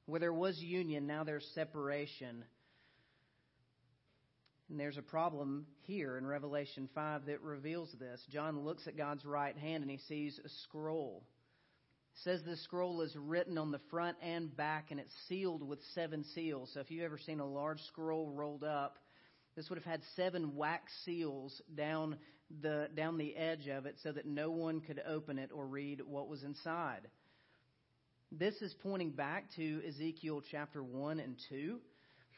Where 0.05 0.19
there 0.19 0.33
was 0.33 0.57
union, 0.59 1.07
now 1.07 1.23
there's 1.23 1.45
separation. 1.53 2.45
And 4.69 4.79
there's 4.79 4.97
a 4.97 5.03
problem 5.03 5.67
here 5.81 6.17
in 6.17 6.25
Revelation 6.25 6.89
5 6.95 7.25
that 7.25 7.41
reveals 7.41 7.93
this. 7.99 8.21
John 8.31 8.61
looks 8.61 8.87
at 8.87 8.97
God's 8.97 9.25
right 9.25 9.57
hand 9.57 9.83
and 9.83 9.91
he 9.91 9.99
sees 10.07 10.39
a 10.43 10.49
scroll. 10.63 11.23
It 12.13 12.19
says 12.23 12.41
the 12.43 12.55
scroll 12.57 13.01
is 13.01 13.15
written 13.15 13.57
on 13.57 13.71
the 13.71 13.81
front 13.91 14.17
and 14.23 14.55
back 14.55 14.91
and 14.91 14.99
it's 14.99 15.13
sealed 15.27 15.67
with 15.67 15.79
seven 15.93 16.23
seals. 16.33 16.71
So 16.73 16.79
if 16.79 16.89
you've 16.89 17.03
ever 17.03 17.17
seen 17.19 17.39
a 17.39 17.45
large 17.45 17.81
scroll 17.81 18.31
rolled 18.31 18.63
up, 18.63 18.97
This 19.55 19.69
would 19.69 19.77
have 19.77 19.85
had 19.85 20.01
seven 20.15 20.55
wax 20.55 20.91
seals 21.05 21.61
down 21.75 22.17
the, 22.61 22.89
down 22.95 23.17
the 23.17 23.35
edge 23.35 23.67
of 23.67 23.85
it 23.85 23.95
so 24.03 24.11
that 24.11 24.25
no 24.25 24.51
one 24.51 24.81
could 24.81 25.01
open 25.07 25.39
it 25.39 25.49
or 25.53 25.65
read 25.65 26.01
what 26.05 26.27
was 26.27 26.43
inside. 26.43 27.07
This 28.31 28.55
is 28.61 28.75
pointing 28.83 29.11
back 29.11 29.45
to 29.55 29.81
Ezekiel 29.87 30.41
chapter 30.51 30.83
1 30.83 31.19
and 31.19 31.37
2. 31.49 31.79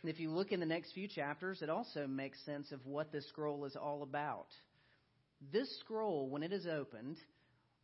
And 0.02 0.12
if 0.12 0.20
you 0.20 0.30
look 0.30 0.52
in 0.52 0.60
the 0.60 0.66
next 0.66 0.92
few 0.92 1.08
chapters, 1.08 1.62
it 1.62 1.70
also 1.70 2.06
makes 2.06 2.44
sense 2.46 2.72
of 2.72 2.86
what 2.86 3.12
this 3.12 3.28
scroll 3.30 3.66
is 3.66 3.76
all 3.76 4.04
about. 4.04 4.48
This 5.52 5.80
scroll, 5.80 6.30
when 6.30 6.44
it 6.44 6.54
is 6.54 6.68
opened, 6.68 7.18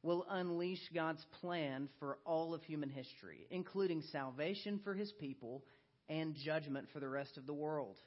will 0.03 0.25
unleash 0.29 0.89
God's 0.93 1.25
plan 1.41 1.89
for 1.99 2.19
all 2.25 2.53
of 2.53 2.63
human 2.63 2.89
history, 2.89 3.47
including 3.49 4.03
salvation 4.11 4.79
for 4.83 4.93
his 4.93 5.11
people 5.13 5.63
and 6.07 6.35
judgment 6.35 6.87
for 6.93 6.99
the 6.99 7.09
rest 7.09 7.37
of 7.37 7.47
the 7.47 7.53
world. 7.53 7.97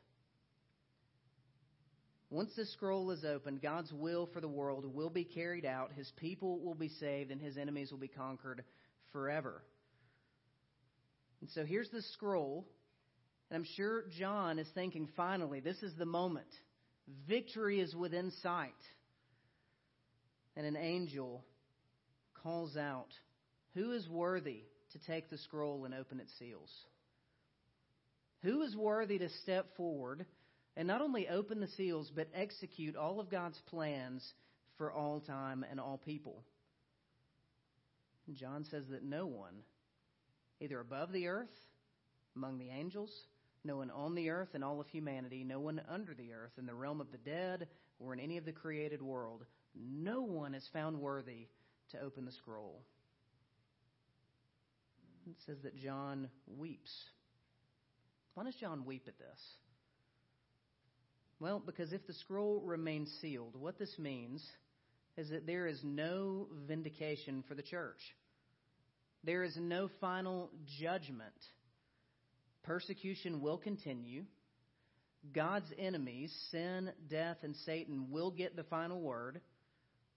Once 2.30 2.50
the 2.56 2.66
scroll 2.66 3.10
is 3.12 3.24
opened, 3.24 3.62
God's 3.62 3.92
will 3.92 4.26
for 4.32 4.40
the 4.40 4.48
world 4.48 4.84
will 4.92 5.10
be 5.10 5.24
carried 5.24 5.64
out, 5.64 5.92
his 5.92 6.10
people 6.16 6.60
will 6.60 6.74
be 6.74 6.88
saved, 6.88 7.30
and 7.30 7.40
his 7.40 7.56
enemies 7.56 7.92
will 7.92 7.98
be 7.98 8.08
conquered 8.08 8.64
forever. 9.12 9.62
And 11.40 11.48
so 11.50 11.64
here's 11.64 11.90
the 11.90 12.02
scroll, 12.14 12.66
and 13.50 13.58
I'm 13.58 13.66
sure 13.76 14.04
John 14.18 14.58
is 14.58 14.66
thinking, 14.74 15.08
finally, 15.16 15.60
this 15.60 15.82
is 15.82 15.94
the 15.96 16.06
moment. 16.06 16.48
Victory 17.28 17.80
is 17.80 17.94
within 17.94 18.32
sight. 18.42 18.72
And 20.56 20.66
an 20.66 20.76
angel 20.76 21.44
calls 22.42 22.76
out, 22.76 23.10
Who 23.74 23.92
is 23.92 24.08
worthy 24.08 24.62
to 24.92 24.98
take 25.06 25.30
the 25.30 25.38
scroll 25.38 25.84
and 25.84 25.94
open 25.94 26.18
its 26.18 26.32
seals? 26.38 26.70
Who 28.42 28.62
is 28.62 28.74
worthy 28.74 29.18
to 29.18 29.28
step 29.42 29.76
forward 29.76 30.26
and 30.76 30.86
not 30.86 31.00
only 31.00 31.28
open 31.28 31.60
the 31.60 31.68
seals, 31.68 32.10
but 32.14 32.28
execute 32.34 32.96
all 32.96 33.20
of 33.20 33.30
God's 33.30 33.60
plans 33.66 34.22
for 34.76 34.92
all 34.92 35.20
time 35.20 35.64
and 35.70 35.80
all 35.80 35.98
people? 35.98 36.42
John 38.34 38.64
says 38.70 38.84
that 38.90 39.04
no 39.04 39.26
one, 39.26 39.54
either 40.60 40.80
above 40.80 41.12
the 41.12 41.28
earth, 41.28 41.48
among 42.34 42.58
the 42.58 42.70
angels, 42.70 43.10
no 43.64 43.76
one 43.78 43.90
on 43.90 44.14
the 44.14 44.30
earth 44.30 44.50
and 44.54 44.62
all 44.62 44.80
of 44.80 44.88
humanity, 44.88 45.44
no 45.44 45.60
one 45.60 45.80
under 45.88 46.14
the 46.14 46.32
earth, 46.32 46.52
in 46.58 46.66
the 46.66 46.74
realm 46.74 47.00
of 47.00 47.10
the 47.12 47.18
dead, 47.18 47.68
or 47.98 48.12
in 48.12 48.20
any 48.20 48.36
of 48.36 48.44
the 48.44 48.52
created 48.52 49.00
world, 49.00 49.44
no 49.74 50.22
one 50.22 50.54
is 50.54 50.68
found 50.72 51.00
worthy 51.00 51.48
to 51.90 52.00
open 52.00 52.24
the 52.24 52.32
scroll. 52.32 52.82
It 55.26 55.36
says 55.46 55.58
that 55.64 55.76
John 55.76 56.28
weeps. 56.46 56.92
Why 58.34 58.44
does 58.44 58.54
John 58.56 58.84
weep 58.84 59.04
at 59.08 59.18
this? 59.18 59.40
Well, 61.38 61.62
because 61.64 61.92
if 61.92 62.06
the 62.06 62.14
scroll 62.14 62.62
remains 62.64 63.12
sealed, 63.20 63.56
what 63.56 63.78
this 63.78 63.94
means 63.98 64.44
is 65.18 65.28
that 65.30 65.46
there 65.46 65.66
is 65.66 65.80
no 65.84 66.48
vindication 66.66 67.44
for 67.46 67.54
the 67.54 67.62
church. 67.62 68.00
There 69.22 69.44
is 69.44 69.56
no 69.56 69.90
final 70.00 70.50
judgment. 70.80 71.34
Persecution 72.62 73.42
will 73.42 73.58
continue. 73.58 74.24
God's 75.34 75.70
enemies, 75.78 76.34
sin, 76.50 76.90
death, 77.10 77.38
and 77.42 77.54
Satan, 77.66 78.10
will 78.10 78.30
get 78.30 78.56
the 78.56 78.64
final 78.64 79.00
word. 79.00 79.40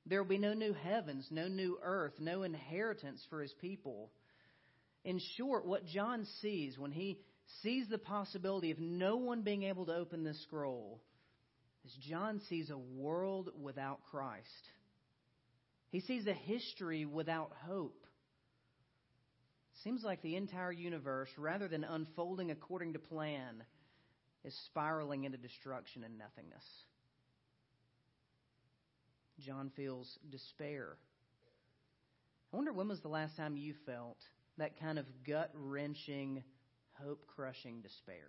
There 0.06 0.22
will 0.22 0.30
be 0.30 0.38
no 0.38 0.54
new 0.54 0.74
heavens, 0.74 1.28
no 1.32 1.48
new 1.48 1.80
earth, 1.84 2.14
no 2.20 2.44
inheritance 2.44 3.22
for 3.30 3.42
his 3.42 3.54
people. 3.60 4.12
In 5.04 5.20
short, 5.38 5.66
what 5.66 5.86
John 5.86 6.26
sees 6.42 6.78
when 6.78 6.92
he 6.92 7.20
sees 7.62 7.88
the 7.90 7.98
possibility 7.98 8.72
of 8.72 8.80
no 8.80 9.18
one 9.18 9.42
being 9.42 9.64
able 9.64 9.86
to 9.88 9.96
open 9.96 10.24
this 10.24 10.42
scroll 10.44 11.02
is 11.86 11.94
John 12.08 12.42
sees 12.50 12.70
a 12.70 12.78
world 12.78 13.50
without 13.62 14.00
Christ. 14.12 14.70
He 15.90 16.02
sees 16.02 16.28
a 16.28 16.34
history 16.34 17.06
without 17.06 17.52
hope. 17.66 18.04
Seems 19.84 20.04
like 20.04 20.22
the 20.22 20.36
entire 20.36 20.72
universe, 20.72 21.30
rather 21.38 21.68
than 21.68 21.84
unfolding 21.84 22.52
according 22.52 22.94
to 22.94 23.00
plan, 23.00 23.64
is 24.44 24.54
spiraling 24.66 25.24
into 25.24 25.38
destruction 25.38 26.04
and 26.04 26.18
nothingness. 26.18 26.64
John 29.40 29.72
feels 29.76 30.20
despair. 30.30 30.98
I 32.52 32.56
wonder 32.56 32.74
when 32.74 32.90
was 32.90 33.02
the 33.02 33.08
last 33.08 33.38
time 33.38 33.56
you 33.56 33.74
felt 33.86 34.18
that 34.58 34.80
kind 34.80 35.00
of 35.00 35.06
gut 35.26 35.52
wrenching, 35.54 36.44
hope 37.02 37.26
crushing 37.28 37.82
despair? 37.82 38.28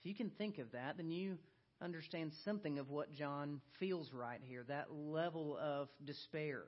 If 0.00 0.06
you 0.06 0.14
can 0.14 0.30
think 0.30 0.58
of 0.58 0.72
that, 0.72 0.96
then 0.96 1.10
you 1.10 1.38
understand 1.80 2.32
something 2.44 2.78
of 2.78 2.90
what 2.90 3.14
John 3.14 3.60
feels 3.78 4.12
right 4.12 4.40
here 4.42 4.64
that 4.68 4.92
level 4.92 5.56
of 5.60 5.88
despair. 6.04 6.64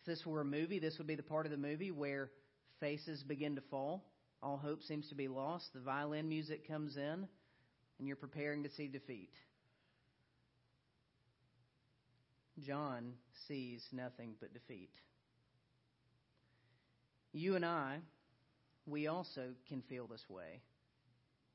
If 0.00 0.06
this 0.06 0.26
were 0.26 0.40
a 0.40 0.44
movie, 0.44 0.78
this 0.78 0.98
would 0.98 1.06
be 1.06 1.14
the 1.14 1.22
part 1.22 1.46
of 1.46 1.52
the 1.52 1.58
movie 1.58 1.90
where 1.90 2.30
faces 2.80 3.22
begin 3.22 3.54
to 3.56 3.62
fall, 3.70 4.04
all 4.42 4.56
hope 4.56 4.82
seems 4.82 5.08
to 5.08 5.14
be 5.14 5.28
lost, 5.28 5.72
the 5.72 5.80
violin 5.80 6.28
music 6.28 6.66
comes 6.66 6.96
in, 6.96 7.28
and 7.98 8.08
you're 8.08 8.16
preparing 8.16 8.64
to 8.64 8.70
see 8.70 8.88
defeat. 8.88 9.30
John 12.58 13.12
sees 13.46 13.82
nothing 13.92 14.34
but 14.40 14.52
defeat. 14.52 14.90
You 17.32 17.54
and 17.54 17.64
I, 17.64 17.98
we 18.86 19.06
also 19.06 19.50
can 19.68 19.82
feel 19.82 20.06
this 20.06 20.24
way. 20.28 20.60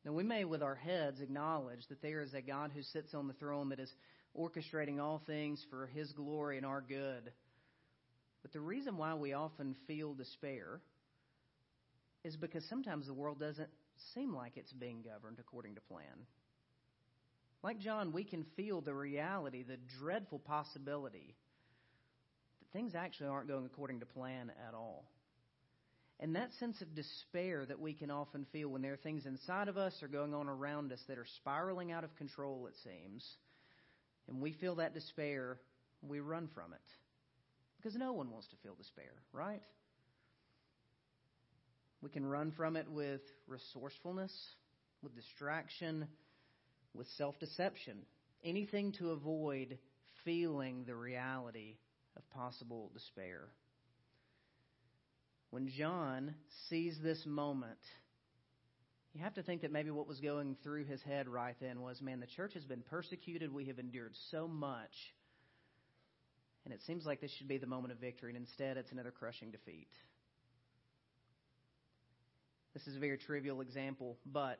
Now, 0.05 0.13
we 0.13 0.23
may, 0.23 0.45
with 0.45 0.63
our 0.63 0.75
heads, 0.75 1.19
acknowledge 1.19 1.85
that 1.89 2.01
there 2.01 2.21
is 2.21 2.33
a 2.33 2.41
God 2.41 2.71
who 2.73 2.81
sits 2.81 3.13
on 3.13 3.27
the 3.27 3.33
throne 3.33 3.69
that 3.69 3.79
is 3.79 3.91
orchestrating 4.37 5.01
all 5.01 5.21
things 5.25 5.65
for 5.69 5.87
his 5.87 6.11
glory 6.13 6.57
and 6.57 6.65
our 6.65 6.81
good. 6.81 7.31
But 8.41 8.53
the 8.53 8.61
reason 8.61 8.97
why 8.97 9.15
we 9.15 9.33
often 9.33 9.75
feel 9.87 10.13
despair 10.13 10.79
is 12.23 12.37
because 12.37 12.63
sometimes 12.69 13.07
the 13.07 13.13
world 13.13 13.39
doesn't 13.39 13.69
seem 14.13 14.33
like 14.33 14.53
it's 14.55 14.71
being 14.73 15.01
governed 15.01 15.39
according 15.39 15.75
to 15.75 15.81
plan. 15.81 16.25
Like 17.63 17.79
John, 17.79 18.13
we 18.13 18.23
can 18.23 18.45
feel 18.55 18.81
the 18.81 18.93
reality, 18.93 19.63
the 19.63 19.77
dreadful 19.99 20.39
possibility 20.39 21.35
that 22.59 22.77
things 22.77 22.93
actually 22.95 23.27
aren't 23.27 23.47
going 23.47 23.65
according 23.65 24.01
to 24.01 24.05
plan 24.05 24.51
at 24.67 24.73
all. 24.73 25.05
And 26.19 26.35
that 26.35 26.51
sense 26.59 26.81
of 26.81 26.95
despair 26.95 27.65
that 27.65 27.79
we 27.79 27.93
can 27.93 28.09
often 28.09 28.45
feel 28.51 28.69
when 28.69 28.81
there 28.81 28.93
are 28.93 28.97
things 28.97 29.25
inside 29.25 29.67
of 29.67 29.77
us 29.77 29.93
or 30.01 30.07
going 30.07 30.33
on 30.33 30.49
around 30.49 30.91
us 30.91 31.01
that 31.07 31.19
are 31.19 31.27
spiraling 31.37 31.91
out 31.91 32.03
of 32.03 32.15
control, 32.15 32.67
it 32.67 32.73
seems, 32.83 33.23
and 34.27 34.41
we 34.41 34.53
feel 34.53 34.75
that 34.75 34.95
despair, 34.95 35.59
we 36.01 36.19
run 36.19 36.49
from 36.55 36.73
it. 36.73 36.79
Because 37.77 37.95
no 37.95 38.13
one 38.13 38.31
wants 38.31 38.47
to 38.47 38.55
feel 38.63 38.73
despair, 38.75 39.11
right? 39.31 39.61
We 42.01 42.09
can 42.09 42.25
run 42.25 42.51
from 42.51 42.75
it 42.75 42.89
with 42.89 43.21
resourcefulness, 43.47 44.33
with 45.03 45.15
distraction, 45.15 46.07
with 46.95 47.07
self 47.17 47.39
deception, 47.39 47.99
anything 48.43 48.91
to 48.93 49.11
avoid 49.11 49.77
feeling 50.25 50.83
the 50.85 50.95
reality 50.95 51.75
of 52.15 52.29
possible 52.31 52.91
despair. 52.93 53.49
When 55.49 55.69
John 55.69 56.35
sees 56.69 56.97
this 57.01 57.23
moment, 57.25 57.79
you 59.13 59.21
have 59.23 59.33
to 59.35 59.43
think 59.43 59.61
that 59.61 59.71
maybe 59.71 59.89
what 59.89 60.07
was 60.07 60.19
going 60.19 60.57
through 60.63 60.85
his 60.85 61.01
head 61.01 61.27
right 61.27 61.55
then 61.59 61.81
was 61.81 62.01
man, 62.01 62.19
the 62.19 62.27
church 62.27 62.53
has 62.53 62.65
been 62.65 62.81
persecuted. 62.81 63.53
We 63.53 63.65
have 63.65 63.79
endured 63.79 64.13
so 64.31 64.47
much. 64.47 64.91
And 66.65 66.73
it 66.73 66.81
seems 66.85 67.05
like 67.05 67.21
this 67.21 67.31
should 67.37 67.47
be 67.47 67.57
the 67.57 67.65
moment 67.65 67.93
of 67.93 67.99
victory, 67.99 68.29
and 68.29 68.37
instead 68.37 68.75
it's 68.75 68.91
another 68.91 69.11
crushing 69.11 69.51
defeat. 69.51 69.87
This 72.73 72.85
is 72.87 72.97
a 72.97 72.99
very 72.99 73.17
trivial 73.17 73.61
example, 73.61 74.17
but 74.25 74.59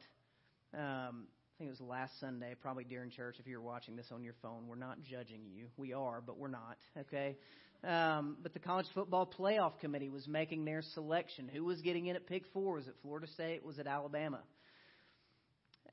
um, 0.73 1.27
I 1.27 1.53
think 1.57 1.67
it 1.67 1.79
was 1.79 1.81
last 1.81 2.19
Sunday, 2.19 2.55
probably 2.61 2.83
during 2.83 3.09
church. 3.09 3.37
If 3.39 3.45
you're 3.45 3.61
watching 3.61 3.95
this 3.95 4.07
on 4.11 4.23
your 4.23 4.35
phone, 4.41 4.67
we're 4.67 4.75
not 4.75 5.01
judging 5.03 5.41
you. 5.45 5.67
We 5.75 5.91
are, 5.93 6.21
but 6.25 6.37
we're 6.37 6.47
not. 6.47 6.77
Okay. 6.97 7.35
Um, 7.83 8.37
but 8.41 8.53
the 8.53 8.59
college 8.59 8.87
football 8.93 9.31
playoff 9.39 9.79
committee 9.79 10.09
was 10.09 10.27
making 10.27 10.65
their 10.65 10.81
selection. 10.93 11.47
Who 11.47 11.63
was 11.63 11.81
getting 11.81 12.07
in 12.07 12.15
at 12.15 12.27
pick 12.27 12.43
four? 12.53 12.75
Was 12.75 12.87
it 12.87 12.95
Florida 13.01 13.27
State? 13.27 13.63
Was 13.63 13.77
it 13.77 13.87
Alabama? 13.87 14.39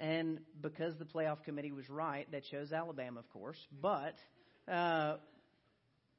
And 0.01 0.41
because 0.61 0.95
the 0.99 1.05
playoff 1.05 1.43
committee 1.45 1.73
was 1.73 1.89
right, 1.89 2.27
they 2.31 2.41
chose 2.41 2.73
Alabama, 2.73 3.21
of 3.21 3.31
course. 3.31 3.59
But 3.81 4.15
uh, 4.67 5.17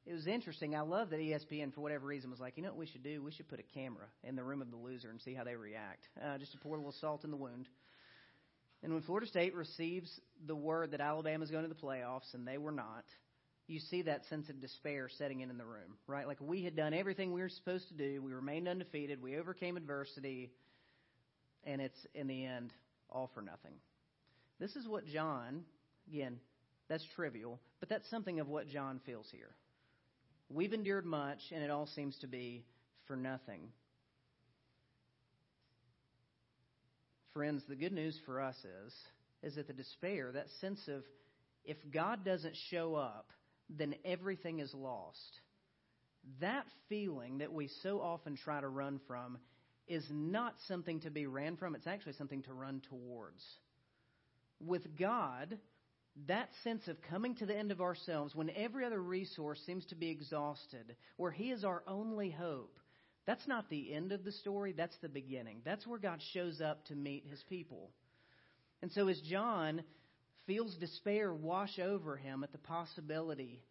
it 0.06 0.14
was 0.14 0.28
interesting. 0.28 0.76
I 0.76 0.82
love 0.82 1.10
that 1.10 1.20
ESPN, 1.20 1.74
for 1.74 1.82
whatever 1.82 2.06
reason, 2.06 2.30
was 2.30 2.40
like, 2.40 2.58
you 2.58 2.64
know 2.64 2.70
what 2.70 2.78
we 2.78 2.86
should 2.86 3.04
do? 3.04 3.22
We 3.24 3.32
should 3.32 3.50
put 3.50 3.60
a 3.60 3.78
camera 3.78 4.06
in 4.24 4.36
the 4.36 4.44
room 4.44 4.62
of 4.62 4.70
the 4.70 4.78
loser 4.78 5.10
and 5.10 5.20
see 5.22 5.34
how 5.34 5.44
they 5.44 5.56
react. 5.56 6.08
Uh, 6.24 6.38
just 6.38 6.52
to 6.52 6.58
pour 6.60 6.76
a 6.76 6.78
little 6.78 6.96
salt 7.02 7.24
in 7.24 7.32
the 7.32 7.38
wound. 7.38 7.68
And 8.84 8.94
when 8.94 9.02
Florida 9.02 9.26
State 9.28 9.56
receives 9.56 10.12
the 10.46 10.56
word 10.56 10.92
that 10.92 11.02
Alabama 11.02 11.44
is 11.44 11.50
going 11.50 11.64
to 11.64 11.70
the 11.70 11.76
playoffs 11.76 12.34
and 12.34 12.48
they 12.48 12.60
were 12.60 12.72
not, 12.72 13.04
you 13.68 13.80
see 13.80 14.04
that 14.04 14.26
sense 14.26 14.50
of 14.50 14.62
despair 14.62 15.10
setting 15.18 15.40
in 15.40 15.50
in 15.50 15.58
the 15.58 15.66
room, 15.66 15.98
right? 16.08 16.28
Like 16.28 16.38
we 16.40 16.64
had 16.64 16.76
done 16.76 16.94
everything 16.94 17.34
we 17.34 17.42
were 17.42 17.50
supposed 17.50 17.88
to 17.90 17.94
do. 17.96 18.22
We 18.22 18.34
remained 18.34 18.68
undefeated. 18.68 19.22
We 19.22 19.38
overcame 19.38 19.76
adversity. 19.76 20.52
And 21.64 21.82
it's, 21.82 21.98
in 22.14 22.28
the 22.28 22.46
end, 22.46 22.74
all 23.10 23.32
for 23.34 23.42
nothing. 23.42 23.74
This 24.60 24.76
is 24.76 24.88
what 24.88 25.06
John, 25.08 25.64
again, 26.08 26.40
that's 26.88 27.06
trivial, 27.16 27.60
but 27.80 27.90
that's 27.90 28.08
something 28.10 28.40
of 28.40 28.48
what 28.48 28.68
John 28.68 29.00
feels 29.06 29.28
here. 29.32 29.56
We've 30.50 30.74
endured 30.74 31.06
much, 31.06 31.40
and 31.52 31.64
it 31.64 31.72
all 31.72 31.88
seems 31.88 32.16
to 32.20 32.28
be 32.28 32.64
for 33.08 33.16
nothing. 33.16 33.62
Friends, 37.34 37.64
the 37.68 37.76
good 37.76 37.92
news 37.92 38.18
for 38.28 38.40
us 38.40 38.56
is, 38.86 38.94
is 39.42 39.56
that 39.56 39.68
the 39.68 39.74
despair, 39.74 40.32
that 40.32 40.46
sense 40.62 40.80
of 40.88 41.04
if 41.66 41.78
God 41.92 42.24
doesn't 42.24 42.56
show 42.70 42.94
up, 42.94 43.32
then 43.70 43.96
everything 44.04 44.60
is 44.60 44.74
lost. 44.74 45.40
That 46.42 46.66
feeling 46.90 47.40
that 47.40 47.54
we 47.54 47.70
so 47.84 48.02
often 48.02 48.36
try 48.36 48.62
to 48.62 48.68
run 48.68 49.00
from 49.08 49.38
is 49.88 50.06
not 50.10 50.56
something 50.68 51.00
to 51.02 51.12
be 51.12 51.28
ran 51.28 51.58
from, 51.58 51.76
it's 51.76 51.88
actually 51.88 52.14
something 52.14 52.42
to 52.44 52.54
run 52.54 52.82
towards. 52.90 53.44
With 54.60 54.98
God, 54.98 55.58
that 56.28 56.50
sense 56.64 56.88
of 56.88 57.02
coming 57.10 57.36
to 57.36 57.46
the 57.46 57.56
end 57.56 57.72
of 57.72 57.82
ourselves 57.82 58.34
when 58.34 58.50
every 58.52 58.86
other 58.86 59.02
resource 59.02 59.60
seems 59.66 59.86
to 59.88 59.96
be 59.96 60.10
exhausted, 60.10 60.96
where 61.18 61.32
He 61.32 61.52
is 61.52 61.64
our 61.64 61.84
only 61.88 62.32
hope, 62.32 62.80
that's 63.26 63.48
not 63.48 63.70
the 63.70 63.94
end 63.94 64.12
of 64.12 64.24
the 64.24 64.32
story, 64.32 64.72
that's 64.72 64.98
the 65.02 65.10
beginning. 65.10 65.62
That's 65.66 65.88
where 65.88 66.00
God 66.00 66.22
shows 66.34 66.62
up 66.62 66.86
to 66.86 66.96
meet 66.96 67.26
His 67.30 67.44
people. 67.50 67.90
And 68.82 68.92
so 68.92 69.08
as 69.08 69.20
John 69.22 69.82
feels 70.48 70.76
despair 70.76 71.34
wash 71.34 71.80
over 71.80 72.18
him 72.18 72.44
at 72.44 72.52
the 72.52 72.58
possibility 72.58 73.62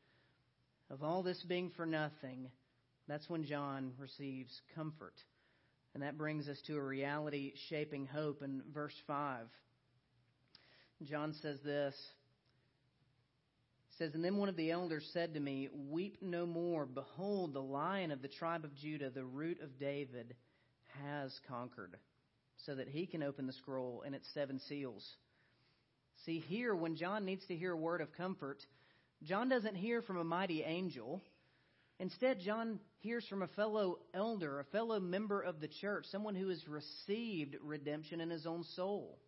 of 0.90 1.02
all 1.02 1.22
this 1.22 1.42
being 1.48 1.70
for 1.76 1.86
nothing, 1.86 2.50
that's 3.08 3.28
when 3.28 3.44
John 3.44 3.92
receives 3.98 4.60
comfort. 4.74 5.14
And 5.94 6.02
that 6.02 6.18
brings 6.18 6.48
us 6.48 6.60
to 6.66 6.76
a 6.76 6.82
reality 6.82 7.52
shaping 7.68 8.06
hope 8.06 8.42
in 8.42 8.62
verse 8.72 8.94
5. 9.06 9.46
John 11.04 11.34
says 11.40 11.58
this. 11.64 11.94
Says, 13.98 14.14
And 14.14 14.24
then 14.24 14.36
one 14.36 14.48
of 14.48 14.56
the 14.56 14.72
elders 14.72 15.08
said 15.12 15.34
to 15.34 15.40
me, 15.40 15.68
Weep 15.90 16.18
no 16.20 16.46
more. 16.46 16.84
Behold, 16.84 17.54
the 17.54 17.62
lion 17.62 18.10
of 18.10 18.22
the 18.22 18.28
tribe 18.28 18.64
of 18.64 18.74
Judah, 18.74 19.10
the 19.10 19.24
root 19.24 19.60
of 19.62 19.78
David, 19.78 20.34
has 21.04 21.32
conquered, 21.48 21.96
so 22.66 22.74
that 22.74 22.88
he 22.88 23.06
can 23.06 23.22
open 23.22 23.46
the 23.46 23.52
scroll 23.52 24.02
and 24.04 24.14
its 24.14 24.26
seven 24.34 24.58
seals. 24.58 25.08
See, 26.24 26.40
here, 26.40 26.74
when 26.74 26.96
John 26.96 27.24
needs 27.24 27.44
to 27.46 27.56
hear 27.56 27.72
a 27.72 27.76
word 27.76 28.00
of 28.00 28.12
comfort, 28.12 28.58
John 29.22 29.48
doesn't 29.48 29.74
hear 29.74 30.00
from 30.00 30.16
a 30.16 30.24
mighty 30.24 30.62
angel. 30.62 31.20
Instead, 31.98 32.40
John 32.40 32.80
hears 33.00 33.26
from 33.28 33.42
a 33.42 33.48
fellow 33.48 33.98
elder, 34.14 34.60
a 34.60 34.64
fellow 34.64 34.98
member 35.00 35.40
of 35.40 35.60
the 35.60 35.68
church, 35.68 36.06
someone 36.10 36.34
who 36.34 36.48
has 36.48 36.66
received 36.66 37.56
redemption 37.62 38.20
in 38.20 38.30
his 38.30 38.46
own 38.46 38.64
soul. 38.74 39.18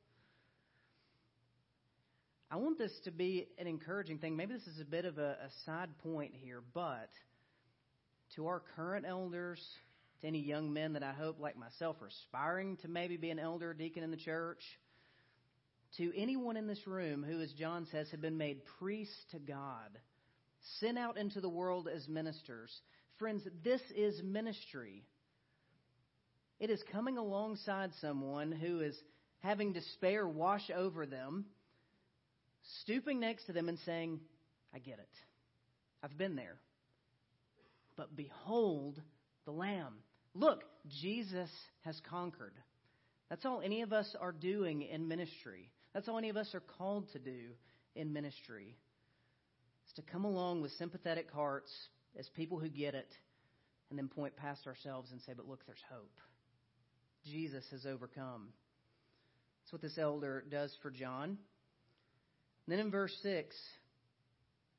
I 2.50 2.56
want 2.56 2.78
this 2.78 2.92
to 3.04 3.10
be 3.10 3.48
an 3.58 3.66
encouraging 3.66 4.18
thing. 4.18 4.36
Maybe 4.36 4.54
this 4.54 4.66
is 4.66 4.80
a 4.80 4.84
bit 4.84 5.04
of 5.04 5.18
a, 5.18 5.36
a 5.42 5.50
side 5.64 5.90
point 5.98 6.32
here, 6.34 6.62
but 6.72 7.10
to 8.36 8.46
our 8.46 8.62
current 8.74 9.04
elders, 9.06 9.60
to 10.22 10.28
any 10.28 10.40
young 10.40 10.72
men 10.72 10.94
that 10.94 11.02
I 11.02 11.12
hope, 11.12 11.40
like 11.40 11.56
myself, 11.56 11.96
are 12.00 12.06
aspiring 12.06 12.78
to 12.78 12.88
maybe 12.88 13.16
be 13.16 13.30
an 13.30 13.38
elder 13.38 13.70
or 13.70 13.74
deacon 13.74 14.02
in 14.02 14.10
the 14.10 14.16
church, 14.16 14.62
to 15.98 16.12
anyone 16.16 16.56
in 16.56 16.66
this 16.66 16.86
room 16.86 17.24
who, 17.24 17.40
as 17.40 17.52
John 17.52 17.86
says, 17.90 18.08
have 18.10 18.20
been 18.20 18.38
made 18.38 18.62
priests 18.78 19.24
to 19.32 19.38
God, 19.38 19.98
sent 20.80 20.98
out 20.98 21.16
into 21.16 21.40
the 21.40 21.48
world 21.48 21.88
as 21.88 22.08
ministers. 22.08 22.70
Friends, 23.18 23.42
this 23.64 23.80
is 23.96 24.22
ministry. 24.22 25.04
It 26.58 26.70
is 26.70 26.82
coming 26.92 27.18
alongside 27.18 27.90
someone 28.00 28.52
who 28.52 28.80
is 28.80 28.96
having 29.40 29.72
despair 29.72 30.26
wash 30.26 30.70
over 30.74 31.06
them, 31.06 31.46
stooping 32.82 33.20
next 33.20 33.46
to 33.46 33.52
them 33.52 33.68
and 33.68 33.78
saying, 33.80 34.20
I 34.74 34.78
get 34.78 34.98
it. 34.98 35.08
I've 36.02 36.16
been 36.18 36.36
there. 36.36 36.56
But 37.96 38.16
behold 38.16 39.00
the 39.44 39.52
Lamb. 39.52 39.94
Look, 40.34 40.62
Jesus 41.00 41.50
has 41.82 42.00
conquered. 42.10 42.54
That's 43.28 43.44
all 43.44 43.60
any 43.60 43.82
of 43.82 43.92
us 43.92 44.14
are 44.20 44.32
doing 44.32 44.82
in 44.82 45.08
ministry. 45.08 45.70
That's 45.94 46.08
all 46.08 46.18
any 46.18 46.28
of 46.28 46.36
us 46.36 46.54
are 46.54 46.62
called 46.78 47.10
to 47.12 47.18
do 47.18 47.50
in 47.94 48.12
ministry. 48.12 48.76
Is 49.86 49.92
to 49.94 50.02
come 50.02 50.24
along 50.24 50.62
with 50.62 50.72
sympathetic 50.72 51.30
hearts 51.30 51.70
as 52.18 52.28
people 52.30 52.58
who 52.58 52.68
get 52.68 52.94
it 52.94 53.12
and 53.90 53.98
then 53.98 54.08
point 54.08 54.36
past 54.36 54.66
ourselves 54.66 55.10
and 55.12 55.20
say, 55.22 55.32
but 55.36 55.48
look, 55.48 55.64
there's 55.66 55.82
hope. 55.90 56.18
Jesus 57.24 57.64
has 57.70 57.86
overcome. 57.86 58.48
That's 59.62 59.72
what 59.72 59.82
this 59.82 59.98
elder 59.98 60.44
does 60.48 60.76
for 60.82 60.90
John. 60.90 61.30
And 61.30 61.38
then 62.68 62.78
in 62.78 62.90
verse 62.90 63.16
6, 63.22 63.54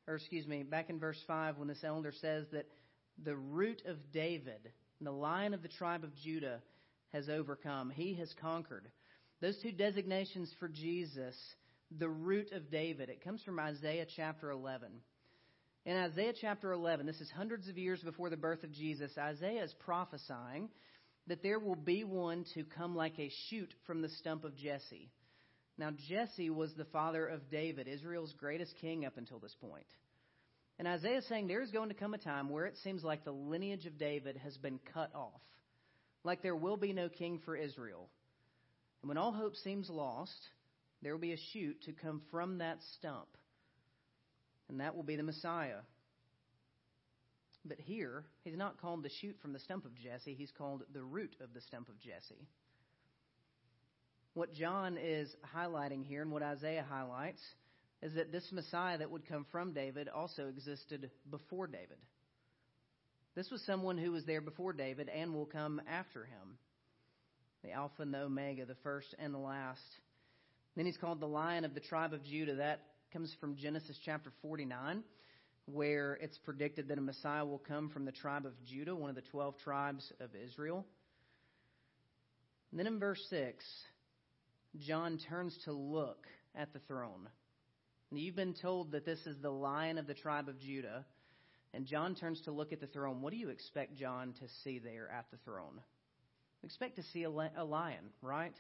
or 0.08 0.16
excuse 0.16 0.48
me, 0.48 0.64
back 0.64 0.90
in 0.90 1.00
verse 1.00 1.22
5, 1.28 1.58
when 1.58 1.68
this 1.68 1.84
elder 1.84 2.14
says 2.22 2.46
that 2.54 2.68
the 3.24 3.36
root 3.36 3.82
of 3.86 3.98
David, 4.14 4.72
the 5.02 5.12
lion 5.12 5.54
of 5.54 5.62
the 5.62 5.68
tribe 5.68 6.04
of 6.04 6.16
Judah, 6.16 6.62
has 7.14 7.30
overcome, 7.30 7.90
he 7.90 8.14
has 8.16 8.34
conquered. 8.42 8.88
Those 9.42 9.58
two 9.62 9.72
designations 9.72 10.54
for 10.60 10.68
Jesus, 10.68 11.36
the 11.98 12.10
root 12.10 12.52
of 12.52 12.72
David, 12.72 13.10
it 13.10 13.24
comes 13.24 13.42
from 13.44 13.60
Isaiah 13.60 14.06
chapter 14.16 14.52
11. 14.52 14.90
In 15.86 15.96
Isaiah 15.96 16.34
chapter 16.40 16.72
11, 16.74 17.06
this 17.06 17.22
is 17.22 17.30
hundreds 17.30 17.70
of 17.70 17.78
years 17.78 18.02
before 18.02 18.30
the 18.30 18.36
birth 18.36 18.64
of 18.64 18.74
Jesus, 18.74 19.12
Isaiah 19.18 19.64
is 19.64 19.74
prophesying 19.80 20.70
that 21.28 21.44
there 21.44 21.60
will 21.60 21.76
be 21.76 22.04
one 22.04 22.46
to 22.56 22.64
come 22.64 22.96
like 22.96 23.18
a 23.20 23.32
shoot 23.50 23.74
from 23.86 24.02
the 24.02 24.10
stump 24.10 24.44
of 24.44 24.56
Jesse. 24.58 25.12
Now, 25.78 25.92
Jesse 26.10 26.50
was 26.50 26.74
the 26.74 26.86
father 26.86 27.28
of 27.28 27.50
David, 27.50 27.88
Israel's 27.88 28.34
greatest 28.34 28.74
king 28.82 29.06
up 29.06 29.18
until 29.18 29.40
this 29.40 29.56
point. 29.62 29.86
And 30.80 30.88
Isaiah 30.88 31.20
is 31.20 31.28
saying 31.28 31.48
there 31.48 31.62
is 31.62 31.72
going 31.72 31.90
to 31.90 31.96
come 31.96 32.14
a 32.14 32.20
time 32.20 32.50
where 32.50 32.66
it 32.66 32.78
seems 32.84 33.04
like 33.04 33.24
the 33.24 33.32
lineage 33.32 33.86
of 33.86 33.98
David 33.98 34.38
has 34.38 34.58
been 34.58 34.80
cut 34.94 35.14
off, 35.16 35.42
like 36.28 36.44
there 36.44 36.56
will 36.56 36.78
be 36.78 36.94
no 36.94 37.10
king 37.10 37.40
for 37.44 37.56
Israel. 37.56 38.10
And 39.02 39.10
when 39.10 39.18
all 39.18 39.32
hope 39.32 39.56
seems 39.56 39.90
lost, 39.90 40.50
there 41.02 41.14
will 41.14 41.22
be 41.22 41.34
a 41.34 41.38
shoot 41.54 41.82
to 41.86 41.94
come 41.94 42.22
from 42.30 42.58
that 42.60 42.80
stump. 42.98 43.30
And 44.70 44.82
that 44.82 44.96
will 44.96 45.04
be 45.04 45.16
the 45.16 45.24
Messiah. 45.24 45.80
But 47.66 47.80
here, 47.80 48.26
he's 48.44 48.58
not 48.58 48.80
called 48.80 49.04
the 49.04 49.10
shoot 49.22 49.38
from 49.42 49.54
the 49.54 49.60
stump 49.60 49.86
of 49.86 49.96
Jesse, 49.96 50.36
he's 50.36 50.52
called 50.58 50.84
the 50.94 51.04
root 51.04 51.36
of 51.42 51.54
the 51.54 51.62
stump 51.62 51.90
of 51.90 52.00
Jesse. 52.00 52.48
What 54.34 54.54
John 54.54 54.98
is 55.02 55.36
highlighting 55.56 56.06
here 56.06 56.22
and 56.22 56.32
what 56.32 56.44
Isaiah 56.44 56.86
highlights 56.88 57.42
is 58.02 58.14
that 58.16 58.32
this 58.32 58.52
Messiah 58.52 58.98
that 59.00 59.10
would 59.10 59.28
come 59.28 59.46
from 59.52 59.74
David 59.74 60.08
also 60.10 60.48
existed 60.48 61.10
before 61.32 61.68
David. 61.68 61.98
This 63.38 63.52
was 63.52 63.62
someone 63.68 64.00
who 64.00 64.14
was 64.14 64.26
there 64.26 64.42
before 64.42 64.74
David 64.74 65.10
and 65.10 65.32
will 65.32 65.46
come 65.46 65.80
after 65.88 66.26
him 66.26 66.58
the 67.64 67.72
Alpha 67.72 68.02
and 68.02 68.12
the 68.12 68.22
Omega, 68.22 68.66
the 68.66 68.74
first 68.82 69.14
and 69.20 69.32
the 69.32 69.38
last. 69.38 69.80
Then 70.76 70.88
he's 70.88 70.98
called 70.98 71.20
the 71.20 71.28
Lion 71.28 71.64
of 71.64 71.76
the 71.76 71.80
tribe 71.80 72.14
of 72.14 72.24
Judah. 72.24 72.56
That 72.56 72.80
comes 73.14 73.32
from 73.40 73.56
Genesis 73.56 73.96
chapter 74.04 74.32
49, 74.42 75.04
where 75.66 76.18
it's 76.20 76.38
predicted 76.40 76.88
that 76.88 76.98
a 76.98 77.02
Messiah 77.02 77.46
will 77.46 77.60
come 77.60 77.90
from 77.90 78.06
the 78.06 78.12
tribe 78.12 78.48
of 78.48 78.54
Judah, 78.66 78.96
one 78.96 79.12
of 79.12 79.16
the 79.16 79.22
12 79.22 79.54
tribes 79.64 80.12
of 80.20 80.32
Israel. 80.34 80.84
And 82.72 82.80
then 82.80 82.88
in 82.88 83.00
verse 83.00 83.24
6, 83.30 83.64
John 84.80 85.20
turns 85.30 85.56
to 85.66 85.74
look 85.74 86.26
at 86.56 86.74
the 86.74 86.80
throne. 86.88 87.30
And 88.10 88.20
you've 88.20 88.36
been 88.36 88.56
told 88.60 88.94
that 88.94 89.06
this 89.06 89.20
is 89.28 89.38
the 89.44 89.52
Lion 89.52 90.00
of 90.00 90.08
the 90.08 90.16
tribe 90.16 90.50
of 90.50 90.60
Judah. 90.60 91.06
And 91.78 91.86
John 91.86 92.16
turns 92.16 92.42
to 92.42 92.52
look 92.52 92.74
at 92.74 92.80
the 92.80 92.88
throne. 92.88 93.22
What 93.22 93.32
do 93.32 93.38
you 93.38 93.50
expect 93.50 93.96
John 93.96 94.34
to 94.40 94.48
see 94.64 94.80
there 94.80 95.12
at 95.12 95.28
the 95.30 95.38
throne? 95.46 95.80
We 96.64 96.66
expect 96.66 96.96
to 96.96 97.04
see 97.04 97.22
a, 97.22 97.30
lion, 97.30 98.10
right? 98.24 98.56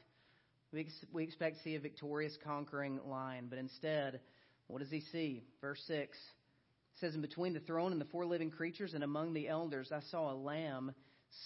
We, 0.72 0.82
ex- 0.82 1.06
we 1.12 1.24
expect 1.24 1.58
to 1.58 1.64
see 1.64 1.74
a 1.74 1.80
victorious, 1.80 2.38
conquering 2.44 3.00
lion, 3.08 3.48
but 3.50 3.58
instead, 3.58 4.20
what 4.68 4.82
does 4.82 4.92
he 4.92 5.02
see? 5.02 5.44
Verse 5.62 5.82
6 5.88 6.16
it 6.16 7.00
says, 7.00 7.16
In 7.16 7.22
between 7.22 7.54
the 7.54 7.60
throne 7.60 7.92
and 7.92 8.00
the 8.00 8.06
four 8.06 8.24
living 8.24 8.52
creatures 8.52 8.94
and 8.94 9.04
among 9.04 9.34
the 9.34 9.48
elders, 9.48 9.92
I 9.92 10.02
saw 10.12 10.32
a 10.32 10.38
lamb 10.38 10.94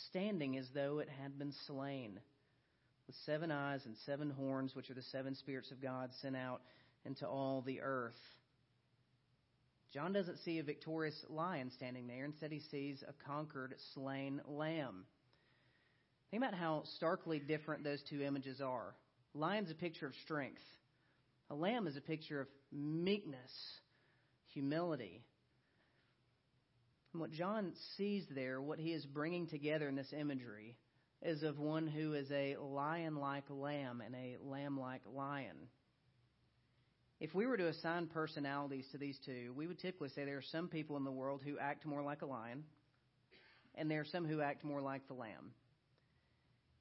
standing 0.09 0.57
as 0.57 0.67
though 0.75 0.99
it 0.99 1.07
had 1.21 1.39
been 1.39 1.53
slain, 1.67 2.19
with 3.07 3.15
seven 3.25 3.49
eyes 3.49 3.85
and 3.85 3.95
seven 4.05 4.29
horns, 4.29 4.75
which 4.75 4.89
are 4.89 4.95
the 4.95 5.03
seven 5.03 5.35
spirits 5.35 5.71
of 5.71 5.81
God 5.81 6.09
sent 6.21 6.35
out 6.35 6.63
into 7.05 7.25
all 7.25 7.61
the 7.61 7.79
earth. 7.79 8.19
John 9.93 10.13
doesn't 10.13 10.39
see 10.39 10.59
a 10.59 10.63
victorious 10.63 11.25
lion 11.29 11.69
standing 11.75 12.07
there. 12.07 12.23
Instead, 12.23 12.51
he 12.51 12.61
sees 12.71 13.03
a 13.07 13.13
conquered, 13.27 13.75
slain 13.93 14.41
lamb. 14.47 15.03
Think 16.29 16.43
about 16.43 16.53
how 16.53 16.83
starkly 16.95 17.39
different 17.39 17.83
those 17.83 18.01
two 18.09 18.21
images 18.21 18.61
are. 18.61 18.95
Lion's 19.33 19.69
a 19.69 19.75
picture 19.75 20.07
of 20.07 20.13
strength. 20.23 20.61
A 21.49 21.55
lamb 21.55 21.87
is 21.87 21.97
a 21.97 22.01
picture 22.01 22.39
of 22.39 22.47
meekness, 22.71 23.51
humility. 24.53 25.21
And 27.11 27.19
what 27.19 27.31
John 27.31 27.73
sees 27.97 28.23
there, 28.33 28.61
what 28.61 28.79
he 28.79 28.93
is 28.93 29.05
bringing 29.05 29.47
together 29.47 29.89
in 29.89 29.95
this 29.95 30.13
imagery, 30.17 30.77
is 31.21 31.43
of 31.43 31.59
one 31.59 31.87
who 31.87 32.13
is 32.13 32.31
a 32.31 32.55
lion 32.55 33.17
like 33.17 33.43
lamb 33.49 34.01
and 34.05 34.15
a 34.15 34.37
lamb 34.41 34.79
like 34.79 35.01
lion. 35.13 35.57
If 37.21 37.35
we 37.35 37.45
were 37.45 37.55
to 37.55 37.67
assign 37.67 38.07
personalities 38.07 38.87
to 38.91 38.97
these 38.97 39.19
two, 39.23 39.53
we 39.55 39.67
would 39.67 39.77
typically 39.77 40.09
say 40.09 40.25
there 40.25 40.39
are 40.39 40.41
some 40.41 40.67
people 40.67 40.97
in 40.97 41.03
the 41.03 41.11
world 41.11 41.43
who 41.45 41.59
act 41.59 41.85
more 41.85 42.01
like 42.01 42.23
a 42.23 42.25
lion, 42.25 42.63
and 43.75 43.91
there 43.91 44.01
are 44.01 44.05
some 44.05 44.25
who 44.25 44.41
act 44.41 44.63
more 44.63 44.81
like 44.81 45.07
the 45.07 45.13
lamb. 45.13 45.51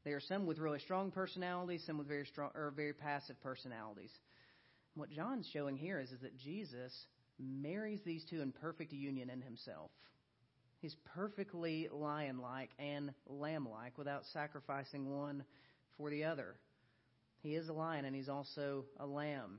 There 0.03 0.17
are 0.17 0.21
some 0.21 0.47
with 0.47 0.59
really 0.59 0.79
strong 0.79 1.11
personalities, 1.11 1.85
some 1.87 1.99
with 1.99 2.09
very 2.09 2.25
strong 2.25 2.53
or 2.55 2.73
very 2.75 2.95
passive 2.95 3.39
personalities. 3.43 4.13
What 4.95 5.11
John's 5.11 5.47
showing 5.53 5.77
here 5.77 6.01
is, 6.01 6.11
is 6.11 6.23
that 6.23 6.39
Jesus 6.39 6.91
marries 7.39 8.01
these 8.07 8.25
two 8.25 8.41
in 8.41 8.51
perfect 8.51 8.95
union 8.95 9.29
in 9.29 9.43
himself. 9.43 9.91
He's 10.79 10.97
perfectly 11.15 11.89
lion 11.93 12.39
like 12.39 12.71
and 12.79 13.13
lamb 13.27 13.69
like 13.71 13.99
without 13.99 14.23
sacrificing 14.33 15.15
one 15.15 15.45
for 15.99 16.09
the 16.09 16.25
other. 16.25 16.57
He 17.43 17.57
is 17.57 17.69
a 17.69 17.75
lion 17.75 18.07
and 18.07 18.17
he's 18.17 18.31
also 18.31 18.87
a 18.99 19.07
lamb. 19.07 19.59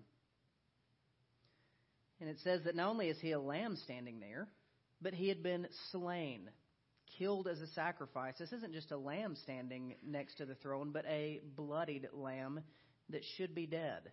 And 2.21 2.29
it 2.29 2.37
says 2.43 2.61
that 2.65 2.75
not 2.75 2.89
only 2.89 3.09
is 3.09 3.19
he 3.19 3.31
a 3.31 3.39
lamb 3.39 3.75
standing 3.83 4.19
there, 4.19 4.47
but 5.01 5.15
he 5.15 5.27
had 5.27 5.41
been 5.41 5.67
slain, 5.91 6.49
killed 7.17 7.47
as 7.47 7.59
a 7.59 7.67
sacrifice. 7.67 8.35
This 8.37 8.53
isn't 8.53 8.73
just 8.73 8.91
a 8.91 8.97
lamb 8.97 9.35
standing 9.41 9.95
next 10.05 10.35
to 10.35 10.45
the 10.45 10.53
throne, 10.55 10.91
but 10.93 11.03
a 11.07 11.41
bloodied 11.55 12.07
lamb 12.13 12.61
that 13.09 13.23
should 13.35 13.55
be 13.55 13.65
dead. 13.65 14.11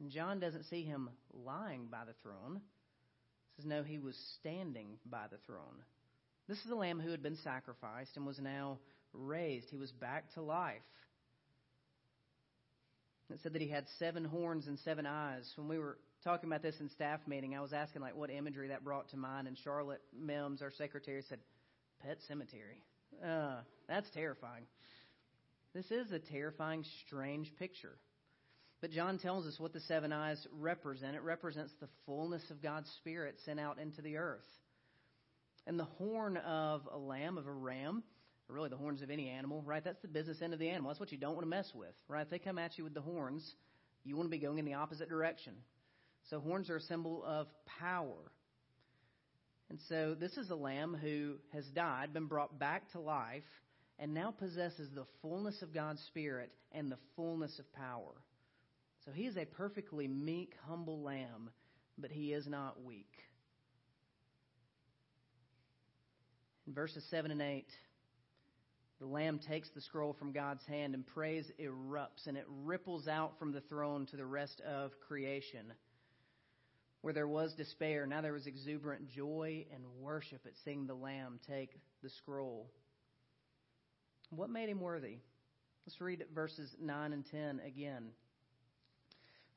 And 0.00 0.10
John 0.10 0.38
doesn't 0.38 0.64
see 0.64 0.82
him 0.82 1.08
lying 1.32 1.86
by 1.90 2.04
the 2.06 2.14
throne. 2.22 2.60
He 3.56 3.62
says, 3.62 3.66
no, 3.66 3.82
he 3.82 3.98
was 3.98 4.16
standing 4.38 4.98
by 5.06 5.24
the 5.30 5.38
throne. 5.46 5.82
This 6.46 6.58
is 6.58 6.70
a 6.70 6.76
lamb 6.76 7.00
who 7.00 7.10
had 7.10 7.22
been 7.22 7.38
sacrificed 7.42 8.16
and 8.16 8.26
was 8.26 8.38
now 8.38 8.78
raised. 9.14 9.70
He 9.70 9.78
was 9.78 9.92
back 9.92 10.30
to 10.34 10.42
life. 10.42 10.82
It 13.30 13.38
said 13.42 13.54
that 13.54 13.62
he 13.62 13.68
had 13.68 13.86
seven 13.98 14.26
horns 14.26 14.66
and 14.66 14.78
seven 14.80 15.06
eyes. 15.06 15.50
When 15.56 15.68
we 15.68 15.78
were 15.78 15.96
talking 16.24 16.48
about 16.48 16.62
this 16.62 16.80
in 16.80 16.88
staff 16.88 17.20
meeting, 17.26 17.54
I 17.54 17.60
was 17.60 17.72
asking 17.72 18.02
like 18.02 18.16
what 18.16 18.30
imagery 18.30 18.68
that 18.68 18.82
brought 18.82 19.10
to 19.10 19.16
mind, 19.16 19.46
and 19.46 19.56
Charlotte 19.62 20.00
Mims, 20.18 20.62
our 20.62 20.70
secretary, 20.70 21.22
said, 21.28 21.38
"Pet 22.00 22.18
cemetery." 22.26 22.82
Uh, 23.22 23.60
that's 23.86 24.08
terrifying. 24.10 24.66
This 25.74 25.90
is 25.90 26.10
a 26.12 26.18
terrifying, 26.18 26.84
strange 27.06 27.54
picture. 27.58 27.96
But 28.80 28.90
John 28.90 29.18
tells 29.18 29.46
us 29.46 29.58
what 29.58 29.72
the 29.72 29.80
seven 29.80 30.12
eyes 30.12 30.46
represent. 30.52 31.16
It 31.16 31.22
represents 31.22 31.72
the 31.80 31.88
fullness 32.06 32.42
of 32.50 32.62
God's 32.62 32.90
Spirit 32.98 33.36
sent 33.44 33.60
out 33.60 33.78
into 33.78 34.02
the 34.02 34.16
earth. 34.16 34.46
And 35.66 35.78
the 35.78 35.84
horn 35.84 36.36
of 36.38 36.82
a 36.92 36.98
lamb, 36.98 37.38
of 37.38 37.46
a 37.46 37.52
ram, 37.52 38.02
or 38.48 38.54
really 38.54 38.68
the 38.68 38.76
horns 38.76 39.00
of 39.02 39.10
any 39.10 39.28
animal, 39.28 39.62
right? 39.62 39.82
That's 39.82 40.02
the 40.02 40.08
business 40.08 40.42
end 40.42 40.52
of 40.52 40.58
the 40.58 40.68
animal. 40.68 40.90
That's 40.90 41.00
what 41.00 41.12
you 41.12 41.18
don't 41.18 41.34
want 41.34 41.44
to 41.44 41.50
mess 41.50 41.70
with, 41.74 41.94
right? 42.08 42.22
If 42.22 42.30
they 42.30 42.38
come 42.38 42.58
at 42.58 42.76
you 42.76 42.84
with 42.84 42.94
the 42.94 43.00
horns, 43.00 43.54
you 44.04 44.16
want 44.16 44.26
to 44.26 44.30
be 44.30 44.38
going 44.38 44.58
in 44.58 44.64
the 44.64 44.74
opposite 44.74 45.08
direction. 45.08 45.54
So 46.30 46.40
horns 46.40 46.70
are 46.70 46.76
a 46.76 46.80
symbol 46.80 47.22
of 47.24 47.46
power. 47.80 48.32
And 49.70 49.78
so 49.88 50.14
this 50.14 50.36
is 50.36 50.50
a 50.50 50.56
lamb 50.56 50.96
who 51.00 51.36
has 51.52 51.64
died, 51.66 52.12
been 52.12 52.26
brought 52.26 52.58
back 52.58 52.90
to 52.92 53.00
life, 53.00 53.42
and 53.98 54.14
now 54.14 54.30
possesses 54.30 54.90
the 54.94 55.06
fullness 55.22 55.62
of 55.62 55.72
God's 55.72 56.02
Spirit 56.08 56.50
and 56.72 56.90
the 56.90 56.98
fullness 57.16 57.58
of 57.58 57.72
power. 57.72 58.12
So 59.04 59.12
he 59.12 59.26
is 59.26 59.36
a 59.36 59.44
perfectly 59.44 60.08
meek, 60.08 60.54
humble 60.66 61.02
lamb, 61.02 61.50
but 61.98 62.10
he 62.10 62.32
is 62.32 62.46
not 62.46 62.82
weak. 62.82 63.12
In 66.66 66.72
verses 66.72 67.04
7 67.10 67.30
and 67.30 67.42
8, 67.42 67.66
the 69.00 69.06
Lamb 69.06 69.38
takes 69.38 69.68
the 69.74 69.82
scroll 69.82 70.14
from 70.14 70.32
God's 70.32 70.64
hand, 70.64 70.94
and 70.94 71.06
praise 71.06 71.50
erupts, 71.60 72.26
and 72.26 72.38
it 72.38 72.46
ripples 72.48 73.06
out 73.06 73.38
from 73.38 73.52
the 73.52 73.60
throne 73.62 74.06
to 74.06 74.16
the 74.16 74.24
rest 74.24 74.62
of 74.62 74.92
creation. 75.06 75.72
Where 77.04 77.12
there 77.12 77.28
was 77.28 77.52
despair, 77.52 78.06
now 78.06 78.22
there 78.22 78.32
was 78.32 78.46
exuberant 78.46 79.10
joy 79.10 79.66
and 79.74 79.84
worship 80.00 80.40
at 80.46 80.54
seeing 80.64 80.86
the 80.86 80.94
Lamb 80.94 81.38
take 81.46 81.78
the 82.02 82.08
scroll. 82.08 82.70
What 84.30 84.48
made 84.48 84.70
him 84.70 84.80
worthy? 84.80 85.18
Let's 85.84 86.00
read 86.00 86.24
verses 86.34 86.74
9 86.80 87.12
and 87.12 87.26
10 87.30 87.60
again. 87.66 88.04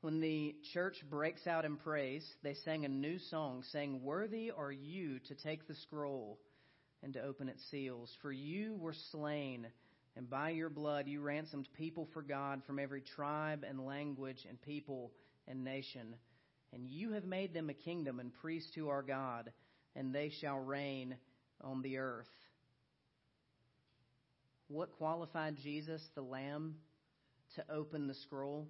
When 0.02 0.20
the 0.20 0.56
church 0.74 0.96
breaks 1.08 1.46
out 1.46 1.64
in 1.64 1.78
praise, 1.78 2.22
they 2.42 2.52
sang 2.52 2.84
a 2.84 2.88
new 2.88 3.18
song, 3.18 3.64
saying, 3.72 4.02
Worthy 4.02 4.50
are 4.50 4.70
you 4.70 5.18
to 5.28 5.34
take 5.34 5.66
the 5.66 5.74
scroll 5.76 6.38
and 7.02 7.14
to 7.14 7.22
open 7.22 7.48
its 7.48 7.64
seals. 7.70 8.14
For 8.20 8.30
you 8.30 8.76
were 8.76 8.94
slain, 9.10 9.68
and 10.16 10.28
by 10.28 10.50
your 10.50 10.68
blood 10.68 11.08
you 11.08 11.22
ransomed 11.22 11.68
people 11.78 12.10
for 12.12 12.20
God 12.20 12.60
from 12.66 12.78
every 12.78 13.00
tribe 13.00 13.64
and 13.66 13.86
language 13.86 14.44
and 14.46 14.60
people 14.60 15.12
and 15.46 15.64
nation. 15.64 16.14
And 16.72 16.90
you 16.90 17.12
have 17.12 17.24
made 17.24 17.54
them 17.54 17.70
a 17.70 17.74
kingdom 17.74 18.20
and 18.20 18.32
priests 18.32 18.70
to 18.74 18.88
our 18.88 19.02
God, 19.02 19.52
and 19.96 20.14
they 20.14 20.30
shall 20.40 20.58
reign 20.58 21.16
on 21.62 21.82
the 21.82 21.98
earth. 21.98 22.26
What 24.68 24.92
qualified 24.98 25.56
Jesus, 25.62 26.02
the 26.14 26.22
Lamb, 26.22 26.76
to 27.56 27.64
open 27.70 28.06
the 28.06 28.14
scroll? 28.14 28.68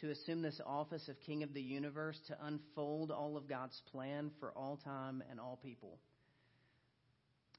to 0.00 0.10
assume 0.10 0.40
this 0.40 0.60
office 0.64 1.08
of 1.08 1.20
King 1.20 1.42
of 1.42 1.52
the 1.52 1.60
universe, 1.60 2.18
to 2.28 2.46
unfold 2.46 3.10
all 3.10 3.36
of 3.36 3.48
God's 3.48 3.80
plan 3.92 4.30
for 4.40 4.50
all 4.52 4.78
time 4.82 5.22
and 5.30 5.38
all 5.38 5.58
people. 5.62 5.98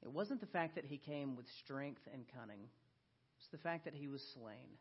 It 0.01 0.11
wasn't 0.11 0.41
the 0.41 0.47
fact 0.47 0.75
that 0.75 0.85
he 0.85 0.97
came 0.97 1.35
with 1.35 1.45
strength 1.63 2.01
and 2.11 2.25
cunning, 2.35 2.61
it's 3.37 3.49
the 3.51 3.59
fact 3.59 3.85
that 3.85 3.93
he 3.93 4.07
was 4.07 4.21
slain. 4.33 4.77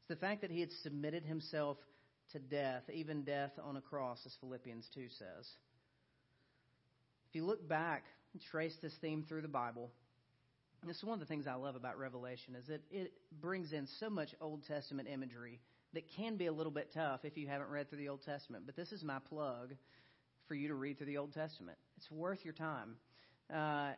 It's 0.00 0.08
the 0.20 0.26
fact 0.26 0.42
that 0.42 0.50
he 0.50 0.60
had 0.60 0.70
submitted 0.82 1.24
himself 1.24 1.78
to 2.32 2.38
death, 2.38 2.82
even 2.92 3.22
death 3.22 3.52
on 3.62 3.76
a 3.76 3.80
cross, 3.80 4.18
as 4.26 4.34
Philippians 4.40 4.88
2 4.94 5.08
says. 5.18 5.48
If 7.28 7.34
you 7.34 7.44
look 7.44 7.68
back 7.68 8.04
and 8.32 8.42
trace 8.50 8.74
this 8.82 8.94
theme 9.00 9.24
through 9.28 9.42
the 9.42 9.48
Bible, 9.48 9.90
this 10.84 10.96
is 10.96 11.04
one 11.04 11.14
of 11.14 11.20
the 11.20 11.26
things 11.26 11.46
I 11.46 11.54
love 11.54 11.74
about 11.74 11.98
Revelation 11.98 12.54
is 12.54 12.66
that 12.68 12.82
it 12.90 13.12
brings 13.40 13.72
in 13.72 13.88
so 13.98 14.08
much 14.08 14.28
Old 14.40 14.64
Testament 14.66 15.08
imagery 15.08 15.60
that 15.94 16.04
can 16.16 16.36
be 16.36 16.46
a 16.46 16.52
little 16.52 16.72
bit 16.72 16.90
tough 16.94 17.20
if 17.24 17.36
you 17.36 17.48
haven't 17.48 17.70
read 17.70 17.88
through 17.88 17.98
the 17.98 18.08
Old 18.08 18.22
Testament. 18.22 18.64
But 18.66 18.76
this 18.76 18.92
is 18.92 19.02
my 19.02 19.18
plug 19.28 19.74
for 20.46 20.54
you 20.54 20.68
to 20.68 20.74
read 20.74 20.98
through 20.98 21.06
the 21.06 21.16
Old 21.16 21.32
Testament. 21.32 21.78
It's 21.96 22.10
worth 22.10 22.44
your 22.44 22.54
time. 22.54 22.96
Uh, 23.52 23.92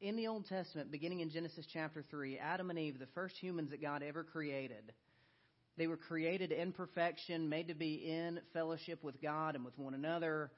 in 0.00 0.16
the 0.16 0.26
Old 0.26 0.46
Testament, 0.46 0.90
beginning 0.90 1.20
in 1.20 1.30
Genesis 1.30 1.66
chapter 1.72 2.04
3, 2.10 2.38
Adam 2.38 2.70
and 2.70 2.78
Eve, 2.78 2.98
the 2.98 3.06
first 3.14 3.36
humans 3.36 3.70
that 3.70 3.80
God 3.80 4.02
ever 4.02 4.24
created, 4.24 4.92
they 5.76 5.86
were 5.86 5.96
created 5.96 6.52
in 6.52 6.72
perfection, 6.72 7.48
made 7.48 7.68
to 7.68 7.74
be 7.74 7.94
in 7.94 8.40
fellowship 8.52 9.02
with 9.04 9.20
God 9.20 9.54
and 9.54 9.64
with 9.64 9.78
one 9.78 9.94
another. 9.94 10.50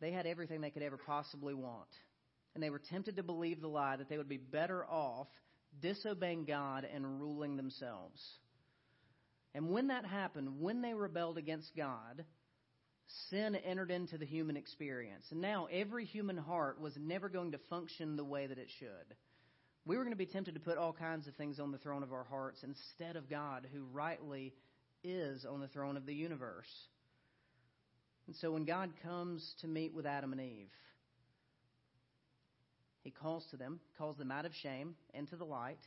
They 0.00 0.12
had 0.12 0.26
everything 0.26 0.60
they 0.60 0.70
could 0.70 0.82
ever 0.82 0.96
possibly 0.98 1.54
want. 1.54 1.88
And 2.54 2.62
they 2.62 2.70
were 2.70 2.78
tempted 2.78 3.16
to 3.16 3.22
believe 3.22 3.60
the 3.60 3.68
lie 3.68 3.96
that 3.96 4.08
they 4.08 4.18
would 4.18 4.28
be 4.28 4.36
better 4.36 4.84
off 4.86 5.28
disobeying 5.80 6.44
God 6.44 6.86
and 6.92 7.20
ruling 7.20 7.56
themselves. 7.56 8.22
And 9.54 9.70
when 9.70 9.88
that 9.88 10.04
happened, 10.04 10.60
when 10.60 10.82
they 10.82 10.94
rebelled 10.94 11.38
against 11.38 11.76
God, 11.76 12.24
sin 13.30 13.56
entered 13.56 13.90
into 13.90 14.18
the 14.18 14.26
human 14.26 14.56
experience. 14.56 15.26
And 15.30 15.40
now 15.40 15.66
every 15.72 16.04
human 16.04 16.36
heart 16.36 16.80
was 16.80 16.92
never 16.98 17.28
going 17.28 17.52
to 17.52 17.58
function 17.70 18.16
the 18.16 18.24
way 18.24 18.46
that 18.46 18.58
it 18.58 18.68
should. 18.78 19.16
We 19.88 19.96
were 19.96 20.04
going 20.04 20.12
to 20.12 20.18
be 20.18 20.26
tempted 20.26 20.52
to 20.52 20.60
put 20.60 20.76
all 20.76 20.92
kinds 20.92 21.26
of 21.26 21.34
things 21.36 21.58
on 21.58 21.72
the 21.72 21.78
throne 21.78 22.02
of 22.02 22.12
our 22.12 22.24
hearts 22.24 22.62
instead 22.62 23.16
of 23.16 23.30
God, 23.30 23.66
who 23.72 23.84
rightly 23.90 24.52
is 25.02 25.46
on 25.46 25.60
the 25.60 25.68
throne 25.68 25.96
of 25.96 26.04
the 26.04 26.12
universe. 26.12 26.68
And 28.26 28.36
so 28.36 28.52
when 28.52 28.66
God 28.66 28.90
comes 29.02 29.54
to 29.62 29.66
meet 29.66 29.94
with 29.94 30.04
Adam 30.04 30.32
and 30.32 30.42
Eve, 30.42 30.68
he 33.02 33.10
calls 33.10 33.46
to 33.50 33.56
them, 33.56 33.80
calls 33.96 34.18
them 34.18 34.30
out 34.30 34.44
of 34.44 34.52
shame 34.62 34.94
into 35.14 35.36
the 35.36 35.46
light. 35.46 35.80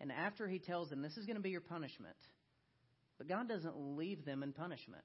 And 0.00 0.12
after 0.12 0.46
he 0.46 0.60
tells 0.60 0.90
them, 0.90 1.02
this 1.02 1.16
is 1.16 1.26
going 1.26 1.38
to 1.38 1.42
be 1.42 1.50
your 1.50 1.60
punishment, 1.60 2.14
but 3.18 3.26
God 3.26 3.48
doesn't 3.48 3.96
leave 3.96 4.24
them 4.24 4.44
in 4.44 4.52
punishment. 4.52 5.02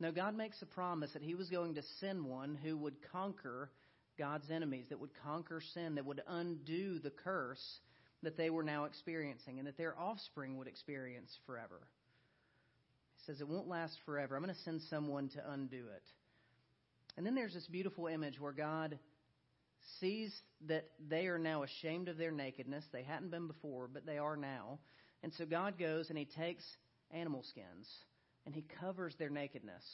No, 0.00 0.10
God 0.10 0.36
makes 0.36 0.60
a 0.62 0.66
promise 0.66 1.12
that 1.12 1.22
He 1.22 1.36
was 1.36 1.48
going 1.48 1.76
to 1.76 1.82
send 2.00 2.24
one 2.24 2.58
who 2.60 2.76
would 2.78 2.96
conquer 3.12 3.70
God's 4.18 4.50
enemies, 4.50 4.86
that 4.90 5.00
would 5.00 5.10
conquer 5.24 5.60
sin, 5.74 5.94
that 5.94 6.06
would 6.06 6.22
undo 6.26 6.98
the 6.98 7.10
curse 7.10 7.80
that 8.22 8.36
they 8.36 8.50
were 8.50 8.62
now 8.62 8.84
experiencing, 8.84 9.58
and 9.58 9.66
that 9.66 9.78
their 9.78 9.98
offspring 9.98 10.58
would 10.58 10.66
experience 10.66 11.30
forever. 11.46 11.80
He 13.16 13.24
says, 13.26 13.40
It 13.40 13.48
won't 13.48 13.68
last 13.68 13.96
forever. 14.04 14.36
I'm 14.36 14.42
going 14.42 14.54
to 14.54 14.60
send 14.62 14.82
someone 14.90 15.28
to 15.30 15.50
undo 15.50 15.84
it. 15.94 16.02
And 17.16 17.26
then 17.26 17.34
there's 17.34 17.54
this 17.54 17.66
beautiful 17.66 18.06
image 18.06 18.38
where 18.38 18.52
God 18.52 18.98
sees 19.98 20.34
that 20.66 20.90
they 21.08 21.26
are 21.26 21.38
now 21.38 21.62
ashamed 21.62 22.08
of 22.08 22.18
their 22.18 22.30
nakedness. 22.30 22.84
They 22.92 23.02
hadn't 23.02 23.30
been 23.30 23.46
before, 23.46 23.88
but 23.92 24.04
they 24.04 24.18
are 24.18 24.36
now. 24.36 24.78
And 25.22 25.32
so 25.34 25.46
God 25.46 25.78
goes 25.78 26.10
and 26.10 26.18
He 26.18 26.26
takes 26.26 26.64
animal 27.12 27.42
skins 27.42 27.88
and 28.46 28.54
he 28.54 28.64
covers 28.80 29.14
their 29.18 29.30
nakedness. 29.30 29.84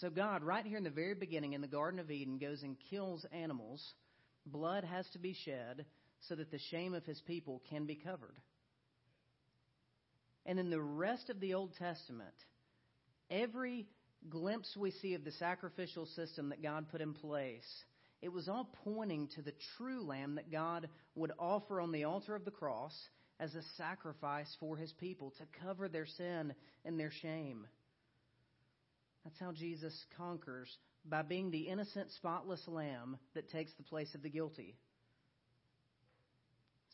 So 0.00 0.10
God, 0.10 0.44
right 0.44 0.64
here 0.64 0.78
in 0.78 0.84
the 0.84 0.90
very 0.90 1.14
beginning 1.14 1.54
in 1.54 1.60
the 1.60 1.66
Garden 1.66 1.98
of 1.98 2.10
Eden, 2.10 2.38
goes 2.38 2.62
and 2.62 2.76
kills 2.90 3.26
animals, 3.32 3.94
Blood 4.46 4.84
has 4.84 5.06
to 5.10 5.18
be 5.18 5.34
shed 5.44 5.84
so 6.28 6.34
that 6.36 6.50
the 6.50 6.58
shame 6.70 6.94
of 6.94 7.04
his 7.04 7.20
people 7.22 7.62
can 7.68 7.84
be 7.84 7.96
covered. 7.96 8.36
And 10.46 10.58
in 10.58 10.70
the 10.70 10.80
rest 10.80 11.30
of 11.30 11.40
the 11.40 11.54
Old 11.54 11.74
Testament, 11.78 12.34
every 13.28 13.86
glimpse 14.28 14.76
we 14.76 14.92
see 14.92 15.14
of 15.14 15.24
the 15.24 15.32
sacrificial 15.32 16.06
system 16.06 16.48
that 16.50 16.62
God 16.62 16.88
put 16.90 17.00
in 17.00 17.12
place, 17.12 17.84
it 18.22 18.32
was 18.32 18.48
all 18.48 18.70
pointing 18.84 19.28
to 19.34 19.42
the 19.42 19.54
true 19.76 20.02
lamb 20.02 20.36
that 20.36 20.50
God 20.50 20.88
would 21.14 21.32
offer 21.38 21.80
on 21.80 21.92
the 21.92 22.04
altar 22.04 22.34
of 22.34 22.44
the 22.44 22.50
cross 22.50 22.94
as 23.40 23.54
a 23.54 23.62
sacrifice 23.76 24.56
for 24.58 24.76
his 24.76 24.92
people 24.92 25.32
to 25.38 25.60
cover 25.64 25.88
their 25.88 26.06
sin 26.06 26.54
and 26.84 26.98
their 26.98 27.12
shame. 27.22 27.66
That's 29.24 29.38
how 29.38 29.52
Jesus 29.52 29.94
conquers 30.16 30.76
by 31.04 31.22
being 31.22 31.50
the 31.50 31.68
innocent, 31.68 32.10
spotless 32.12 32.66
lamb 32.66 33.16
that 33.34 33.50
takes 33.50 33.72
the 33.74 33.82
place 33.82 34.14
of 34.14 34.22
the 34.22 34.30
guilty. 34.30 34.76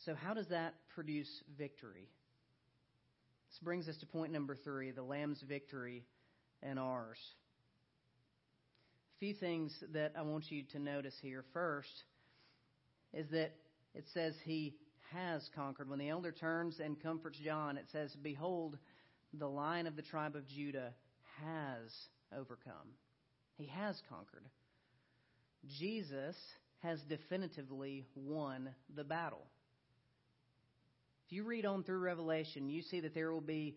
So, 0.05 0.15
how 0.15 0.35
does 0.35 0.49
that 0.49 0.75
produce 0.95 1.43
victory? 1.57 2.09
This 3.51 3.59
brings 3.63 3.89
us 3.89 3.97
to 3.99 4.07
point 4.07 4.33
number 4.33 4.57
three 4.57 4.91
the 4.91 5.03
lamb's 5.03 5.43
victory 5.43 6.05
and 6.63 6.79
ours. 6.79 7.19
A 9.17 9.19
few 9.21 9.35
things 9.35 9.73
that 9.93 10.13
I 10.19 10.23
want 10.23 10.51
you 10.51 10.65
to 10.73 10.79
notice 10.79 11.15
here. 11.23 11.45
First 11.53 12.05
is 13.13 13.31
that 13.31 13.53
it 13.95 14.05
says 14.13 14.35
he 14.45 14.75
has 15.13 15.49
conquered. 15.55 15.89
When 15.89 16.01
the 16.01 16.09
elder 16.09 16.33
turns 16.33 16.81
and 16.81 17.01
comforts 17.01 17.39
John, 17.45 17.77
it 17.77 17.87
says, 17.93 18.15
Behold, 18.21 18.77
the 19.33 19.49
lion 19.49 19.87
of 19.87 19.97
the 19.97 20.03
tribe 20.03 20.35
of 20.35 20.49
Judah 20.49 20.93
has 21.43 21.91
overcome. 22.37 22.95
He 23.57 23.67
has 23.67 24.01
conquered. 24.09 24.45
Jesus 25.79 26.37
has 26.83 27.01
definitively 27.03 28.07
won 28.15 28.71
the 28.95 29.05
battle. 29.05 29.47
If 31.27 31.33
you 31.33 31.45
read 31.45 31.65
on 31.65 31.83
through 31.83 31.99
Revelation, 31.99 32.69
you 32.69 32.83
see 32.83 33.01
that 33.01 33.15
there 33.15 33.33
will 33.33 33.41
be 33.41 33.77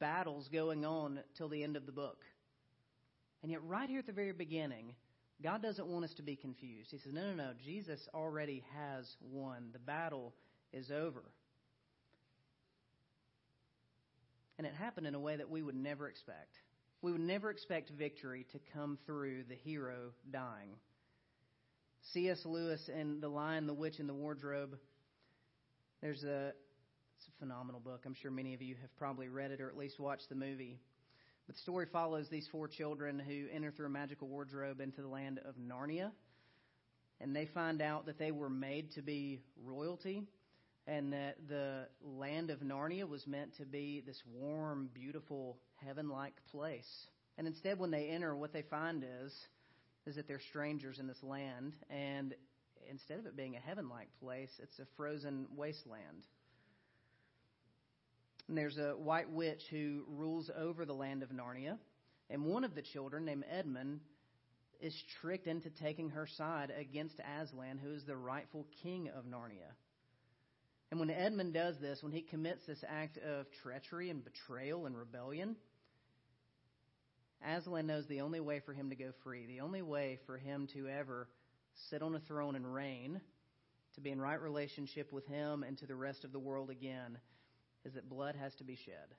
battles 0.00 0.48
going 0.52 0.84
on 0.84 1.20
till 1.36 1.48
the 1.48 1.62
end 1.62 1.76
of 1.76 1.86
the 1.86 1.92
book. 1.92 2.24
And 3.42 3.52
yet, 3.52 3.62
right 3.64 3.88
here 3.88 4.00
at 4.00 4.06
the 4.06 4.12
very 4.12 4.32
beginning, 4.32 4.94
God 5.42 5.62
doesn't 5.62 5.86
want 5.86 6.04
us 6.04 6.14
to 6.14 6.22
be 6.22 6.34
confused. 6.34 6.90
He 6.90 6.98
says, 6.98 7.12
No, 7.12 7.30
no, 7.30 7.34
no. 7.34 7.50
Jesus 7.64 8.08
already 8.12 8.64
has 8.74 9.06
won. 9.20 9.68
The 9.72 9.78
battle 9.78 10.34
is 10.72 10.90
over. 10.90 11.22
And 14.58 14.66
it 14.66 14.74
happened 14.74 15.06
in 15.06 15.14
a 15.14 15.20
way 15.20 15.36
that 15.36 15.48
we 15.48 15.62
would 15.62 15.76
never 15.76 16.08
expect. 16.08 16.58
We 17.00 17.12
would 17.12 17.20
never 17.20 17.50
expect 17.50 17.90
victory 17.90 18.44
to 18.50 18.58
come 18.72 18.98
through 19.06 19.44
the 19.48 19.54
hero 19.54 20.10
dying. 20.32 20.70
C.S. 22.12 22.44
Lewis 22.44 22.88
in 22.88 23.20
The 23.20 23.28
Lion, 23.28 23.68
the 23.68 23.74
Witch, 23.74 24.00
and 24.00 24.08
the 24.08 24.14
Wardrobe, 24.14 24.76
there's 26.02 26.24
a, 26.24 26.48
it's 27.16 27.28
a 27.28 27.38
phenomenal 27.38 27.80
book. 27.80 28.02
I'm 28.04 28.14
sure 28.14 28.32
many 28.32 28.52
of 28.52 28.62
you 28.62 28.74
have 28.80 28.96
probably 28.96 29.28
read 29.28 29.52
it 29.52 29.60
or 29.60 29.68
at 29.68 29.76
least 29.76 30.00
watched 30.00 30.28
the 30.28 30.34
movie. 30.34 30.80
But 31.46 31.54
the 31.54 31.62
story 31.62 31.86
follows 31.86 32.28
these 32.28 32.48
four 32.50 32.66
children 32.66 33.20
who 33.20 33.46
enter 33.54 33.70
through 33.70 33.86
a 33.86 33.90
magical 33.90 34.26
wardrobe 34.26 34.80
into 34.80 35.00
the 35.00 35.08
land 35.08 35.38
of 35.44 35.54
Narnia. 35.56 36.10
And 37.20 37.34
they 37.34 37.46
find 37.46 37.80
out 37.80 38.06
that 38.06 38.18
they 38.18 38.32
were 38.32 38.50
made 38.50 38.92
to 38.92 39.02
be 39.02 39.40
royalty 39.64 40.24
and 40.88 41.12
that 41.12 41.36
the 41.48 41.86
land 42.02 42.50
of 42.50 42.60
Narnia 42.60 43.08
was 43.08 43.26
meant 43.26 43.56
to 43.58 43.66
be 43.66 44.02
this 44.04 44.20
warm, 44.26 44.88
beautiful, 44.94 45.58
heaven-like 45.86 46.34
place. 46.50 46.88
And 47.36 47.46
instead, 47.46 47.78
when 47.78 47.90
they 47.90 48.08
enter, 48.08 48.34
what 48.34 48.52
they 48.52 48.62
find 48.62 49.04
is 49.22 49.32
is 50.06 50.16
that 50.16 50.26
they're 50.26 50.40
strangers 50.48 50.98
in 50.98 51.06
this 51.06 51.22
land, 51.22 51.74
and 51.90 52.34
instead 52.90 53.18
of 53.18 53.26
it 53.26 53.36
being 53.36 53.56
a 53.56 53.60
heaven-like 53.60 54.08
place, 54.20 54.50
it's 54.62 54.78
a 54.78 54.86
frozen 54.96 55.46
wasteland. 55.54 56.24
And 58.48 58.56
there's 58.56 58.78
a 58.78 58.92
white 58.92 59.30
witch 59.30 59.60
who 59.70 60.04
rules 60.08 60.50
over 60.56 60.86
the 60.86 60.94
land 60.94 61.22
of 61.22 61.28
Narnia, 61.28 61.76
and 62.30 62.44
one 62.46 62.64
of 62.64 62.74
the 62.74 62.82
children, 62.82 63.26
named 63.26 63.44
Edmund, 63.50 64.00
is 64.80 64.94
tricked 65.20 65.46
into 65.46 65.68
taking 65.68 66.10
her 66.10 66.26
side 66.26 66.72
against 66.78 67.20
Aslan, 67.40 67.78
who 67.78 67.92
is 67.92 68.04
the 68.06 68.16
rightful 68.16 68.66
king 68.82 69.10
of 69.14 69.24
Narnia. 69.24 69.74
And 70.90 70.98
when 70.98 71.10
Edmund 71.10 71.52
does 71.52 71.76
this, 71.80 72.02
when 72.02 72.12
he 72.12 72.22
commits 72.22 72.64
this 72.66 72.82
act 72.88 73.18
of 73.18 73.46
treachery 73.62 74.08
and 74.08 74.24
betrayal 74.24 74.86
and 74.86 74.96
rebellion, 74.96 75.56
Aslan 77.46 77.86
knows 77.86 78.06
the 78.06 78.20
only 78.20 78.40
way 78.40 78.60
for 78.60 78.72
him 78.72 78.90
to 78.90 78.96
go 78.96 79.12
free, 79.22 79.46
the 79.46 79.60
only 79.60 79.82
way 79.82 80.18
for 80.26 80.38
him 80.38 80.68
to 80.74 80.88
ever 80.88 81.28
sit 81.90 82.02
on 82.02 82.14
a 82.14 82.20
throne 82.20 82.56
and 82.56 82.72
reign, 82.72 83.20
to 83.94 84.00
be 84.00 84.10
in 84.10 84.20
right 84.20 84.40
relationship 84.40 85.12
with 85.12 85.26
him 85.26 85.62
and 85.62 85.78
to 85.78 85.86
the 85.86 85.94
rest 85.94 86.24
of 86.24 86.32
the 86.32 86.38
world 86.38 86.70
again, 86.70 87.18
is 87.84 87.94
that 87.94 88.08
blood 88.08 88.34
has 88.36 88.54
to 88.56 88.64
be 88.64 88.76
shed. 88.76 89.14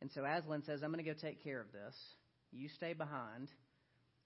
And 0.00 0.10
so 0.12 0.24
Aslan 0.24 0.62
says, 0.64 0.82
I'm 0.82 0.92
going 0.92 1.04
to 1.04 1.10
go 1.10 1.18
take 1.20 1.42
care 1.42 1.60
of 1.60 1.72
this. 1.72 1.94
You 2.52 2.68
stay 2.68 2.92
behind. 2.92 3.50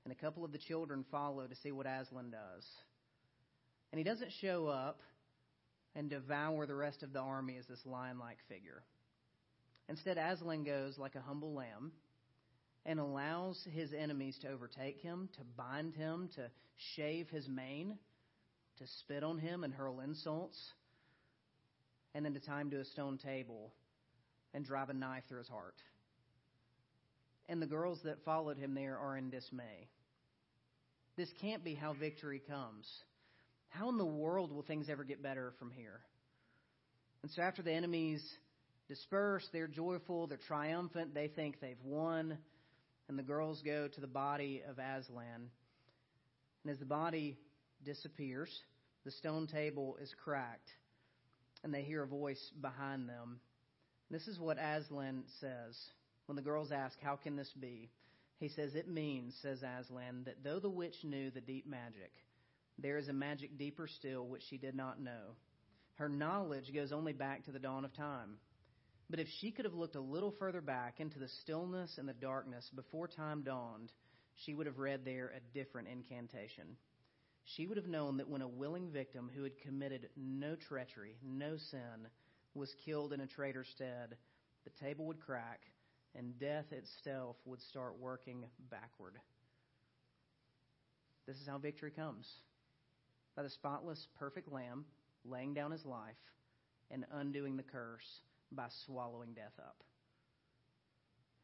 And 0.04 0.12
a 0.12 0.16
couple 0.16 0.44
of 0.44 0.52
the 0.52 0.58
children 0.58 1.04
follow 1.10 1.46
to 1.46 1.54
see 1.56 1.72
what 1.72 1.86
Aslan 1.86 2.30
does. 2.30 2.66
And 3.90 3.98
he 3.98 4.04
doesn't 4.04 4.32
show 4.40 4.66
up 4.66 5.00
and 5.94 6.10
devour 6.10 6.66
the 6.66 6.74
rest 6.74 7.02
of 7.02 7.12
the 7.12 7.20
army 7.20 7.56
as 7.56 7.66
this 7.66 7.84
lion 7.84 8.18
like 8.18 8.38
figure. 8.48 8.82
Instead, 9.88 10.18
Aslan 10.18 10.64
goes 10.64 10.98
like 10.98 11.14
a 11.14 11.20
humble 11.20 11.54
lamb 11.54 11.92
and 12.84 12.98
allows 12.98 13.66
his 13.72 13.92
enemies 13.92 14.38
to 14.42 14.48
overtake 14.48 15.00
him, 15.00 15.28
to 15.34 15.40
bind 15.56 15.94
him, 15.94 16.28
to 16.34 16.50
shave 16.96 17.28
his 17.28 17.48
mane, 17.48 17.98
to 18.78 18.84
spit 19.00 19.22
on 19.22 19.38
him 19.38 19.64
and 19.64 19.72
hurl 19.72 20.00
insults, 20.00 20.58
and 22.14 22.24
then 22.24 22.34
to 22.34 22.40
tie 22.40 22.60
him 22.60 22.70
to 22.70 22.80
a 22.80 22.84
stone 22.84 23.18
table 23.18 23.72
and 24.54 24.64
drive 24.64 24.90
a 24.90 24.94
knife 24.94 25.22
through 25.28 25.38
his 25.38 25.48
heart. 25.48 25.76
And 27.48 27.60
the 27.60 27.66
girls 27.66 28.00
that 28.04 28.24
followed 28.24 28.58
him 28.58 28.74
there 28.74 28.98
are 28.98 29.16
in 29.16 29.30
dismay. 29.30 29.88
This 31.16 31.28
can't 31.40 31.64
be 31.64 31.74
how 31.74 31.92
victory 31.92 32.40
comes. 32.48 32.88
How 33.68 33.88
in 33.88 33.98
the 33.98 34.04
world 34.04 34.52
will 34.52 34.62
things 34.62 34.88
ever 34.88 35.04
get 35.04 35.22
better 35.22 35.52
from 35.58 35.70
here? 35.70 36.00
And 37.22 37.30
so 37.30 37.42
after 37.42 37.62
the 37.62 37.72
enemies 37.72 38.22
disperse, 38.88 39.48
they're 39.52 39.68
joyful, 39.68 40.26
they're 40.26 40.38
triumphant, 40.38 41.14
they 41.14 41.28
think 41.28 41.60
they've 41.60 41.82
won, 41.84 42.38
and 43.08 43.18
the 43.18 43.22
girls 43.22 43.62
go 43.64 43.88
to 43.88 44.00
the 44.00 44.06
body 44.06 44.62
of 44.68 44.78
Aslan. 44.78 45.50
And 46.64 46.72
as 46.72 46.78
the 46.78 46.84
body 46.84 47.38
disappears, 47.84 48.50
the 49.04 49.10
stone 49.10 49.46
table 49.46 49.96
is 50.00 50.14
cracked, 50.22 50.70
and 51.64 51.74
they 51.74 51.82
hear 51.82 52.02
a 52.02 52.06
voice 52.06 52.50
behind 52.60 53.08
them. 53.08 53.40
This 54.10 54.28
is 54.28 54.38
what 54.38 54.58
Aslan 54.58 55.24
says. 55.40 55.76
When 56.26 56.36
the 56.36 56.42
girls 56.42 56.70
ask, 56.70 57.00
How 57.00 57.16
can 57.16 57.36
this 57.36 57.52
be? 57.60 57.90
He 58.38 58.48
says, 58.48 58.74
It 58.74 58.88
means, 58.88 59.34
says 59.42 59.62
Aslan, 59.62 60.24
that 60.24 60.44
though 60.44 60.60
the 60.60 60.70
witch 60.70 60.96
knew 61.02 61.30
the 61.30 61.40
deep 61.40 61.66
magic, 61.66 62.12
there 62.78 62.98
is 62.98 63.08
a 63.08 63.12
magic 63.12 63.58
deeper 63.58 63.86
still 63.86 64.26
which 64.26 64.42
she 64.48 64.58
did 64.58 64.74
not 64.74 65.00
know. 65.00 65.36
Her 65.94 66.08
knowledge 66.08 66.72
goes 66.74 66.92
only 66.92 67.12
back 67.12 67.44
to 67.44 67.52
the 67.52 67.58
dawn 67.58 67.84
of 67.84 67.92
time. 67.92 68.38
But 69.10 69.20
if 69.20 69.28
she 69.28 69.50
could 69.50 69.64
have 69.64 69.74
looked 69.74 69.96
a 69.96 70.00
little 70.00 70.30
further 70.30 70.60
back 70.60 71.00
into 71.00 71.18
the 71.18 71.28
stillness 71.28 71.98
and 71.98 72.08
the 72.08 72.14
darkness 72.14 72.70
before 72.74 73.08
time 73.08 73.42
dawned, 73.42 73.92
she 74.34 74.54
would 74.54 74.66
have 74.66 74.78
read 74.78 75.04
there 75.04 75.32
a 75.36 75.54
different 75.54 75.88
incantation. 75.88 76.76
She 77.44 77.66
would 77.66 77.76
have 77.76 77.86
known 77.86 78.16
that 78.18 78.28
when 78.28 78.42
a 78.42 78.48
willing 78.48 78.90
victim 78.90 79.30
who 79.34 79.42
had 79.42 79.58
committed 79.58 80.08
no 80.16 80.56
treachery, 80.56 81.16
no 81.22 81.56
sin, 81.56 82.08
was 82.54 82.74
killed 82.84 83.12
in 83.12 83.20
a 83.20 83.26
traitor's 83.26 83.68
stead, 83.74 84.16
the 84.64 84.84
table 84.84 85.06
would 85.06 85.20
crack 85.20 85.60
and 86.14 86.38
death 86.38 86.72
itself 86.72 87.36
would 87.44 87.60
start 87.60 87.98
working 87.98 88.44
backward. 88.70 89.18
This 91.26 91.36
is 91.36 91.46
how 91.46 91.58
victory 91.58 91.90
comes 91.90 92.28
by 93.34 93.42
the 93.42 93.50
spotless, 93.50 94.06
perfect 94.18 94.50
Lamb 94.50 94.84
laying 95.24 95.54
down 95.54 95.70
his 95.70 95.86
life 95.86 96.14
and 96.90 97.06
undoing 97.12 97.56
the 97.56 97.62
curse 97.62 98.20
by 98.54 98.66
swallowing 98.86 99.34
death 99.34 99.54
up. 99.58 99.76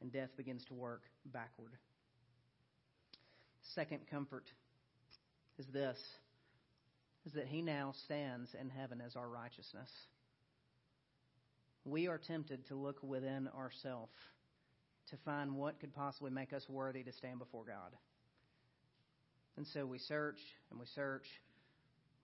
And 0.00 0.12
death 0.12 0.30
begins 0.36 0.64
to 0.66 0.74
work 0.74 1.02
backward. 1.26 1.72
Second 3.74 4.00
comfort 4.10 4.44
is 5.58 5.66
this 5.66 5.98
is 7.26 7.32
that 7.32 7.46
he 7.46 7.60
now 7.60 7.92
stands 8.04 8.54
in 8.58 8.70
heaven 8.70 9.02
as 9.04 9.16
our 9.16 9.28
righteousness. 9.28 9.90
We 11.84 12.06
are 12.06 12.16
tempted 12.16 12.66
to 12.68 12.74
look 12.74 13.02
within 13.02 13.48
ourselves 13.48 14.12
to 15.10 15.16
find 15.24 15.56
what 15.56 15.80
could 15.80 15.94
possibly 15.94 16.30
make 16.30 16.52
us 16.52 16.68
worthy 16.68 17.02
to 17.02 17.12
stand 17.12 17.38
before 17.38 17.64
God. 17.64 17.92
And 19.56 19.66
so 19.66 19.84
we 19.84 19.98
search 19.98 20.38
and 20.70 20.78
we 20.78 20.86
search 20.86 21.26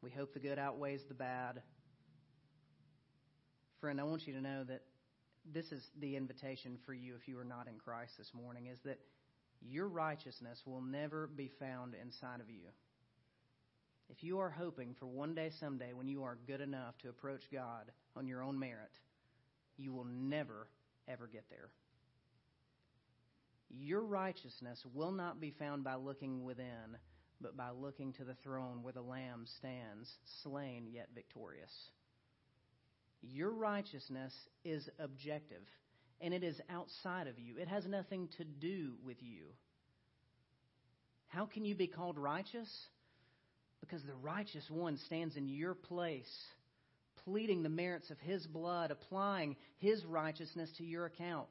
we 0.05 0.11
hope 0.11 0.35
the 0.35 0.39
good 0.39 0.59
outweighs 0.59 1.01
the 1.09 1.15
bad. 1.15 1.63
Friend, 3.85 4.01
I 4.01 4.05
want 4.05 4.27
you 4.27 4.33
to 4.33 4.41
know 4.41 4.65
that 4.65 4.81
this 5.53 5.71
is 5.71 5.87
the 6.01 6.17
invitation 6.17 6.79
for 6.87 6.95
you 6.95 7.17
if 7.21 7.29
you 7.29 7.39
are 7.39 7.45
not 7.45 7.69
in 7.69 7.75
Christ 7.75 8.13
this 8.17 8.31
morning 8.33 8.69
is 8.69 8.79
that 8.87 8.99
your 9.61 9.89
righteousness 9.89 10.59
will 10.65 10.81
never 10.81 11.27
be 11.27 11.51
found 11.61 11.95
inside 11.95 12.41
of 12.41 12.49
you. 12.49 12.63
if 14.09 14.25
you 14.25 14.39
are 14.39 14.49
hoping 14.49 14.95
for 14.99 15.05
one 15.05 15.35
day, 15.35 15.51
someday, 15.61 15.93
when 15.93 16.09
you 16.09 16.23
are 16.23 16.39
good 16.47 16.63
enough 16.63 16.97
to 17.03 17.11
approach 17.11 17.43
God 17.53 17.93
on 18.17 18.27
your 18.27 18.43
own 18.43 18.59
merit, 18.59 18.99
you 19.77 19.93
will 19.93 20.07
never, 20.07 20.67
ever 21.07 21.27
get 21.27 21.45
there. 21.51 21.69
Your 23.69 24.01
righteousness 24.01 24.83
will 24.95 25.13
not 25.13 25.43
be 25.43 25.51
found 25.51 25.85
by 25.85 25.97
looking 25.97 26.43
within, 26.43 26.97
but 27.39 27.55
by 27.55 27.69
looking 27.69 28.15
to 28.15 28.25
the 28.25 28.37
throne 28.43 28.83
where 28.83 28.95
the 28.95 29.03
Lamb 29.03 29.45
stands, 29.59 30.11
slain 30.43 30.87
yet 30.91 31.11
victorious. 31.15 31.91
Your 33.33 33.51
righteousness 33.51 34.33
is 34.65 34.89
objective, 34.99 35.63
and 36.21 36.35
it 36.35 36.43
is 36.43 36.61
outside 36.71 37.27
of 37.27 37.39
you. 37.39 37.57
It 37.59 37.69
has 37.69 37.87
nothing 37.87 38.29
to 38.39 38.45
do 38.45 38.93
with 39.05 39.17
you. 39.21 39.45
How 41.29 41.47
can 41.47 41.65
you 41.65 41.75
be 41.75 41.87
called 41.87 42.19
righteous? 42.19 42.69
Because 43.81 44.03
the 44.05 44.15
righteous 44.15 44.65
one 44.71 44.99
stands 45.07 45.37
in 45.37 45.49
your 45.49 45.75
place, 45.75 46.31
pleading 47.25 47.63
the 47.63 47.69
merits 47.69 48.11
of 48.11 48.19
his 48.21 48.47
blood, 48.47 48.91
applying 48.91 49.57
his 49.79 50.05
righteousness 50.05 50.71
to 50.79 50.85
your 50.85 51.07
account. 51.07 51.49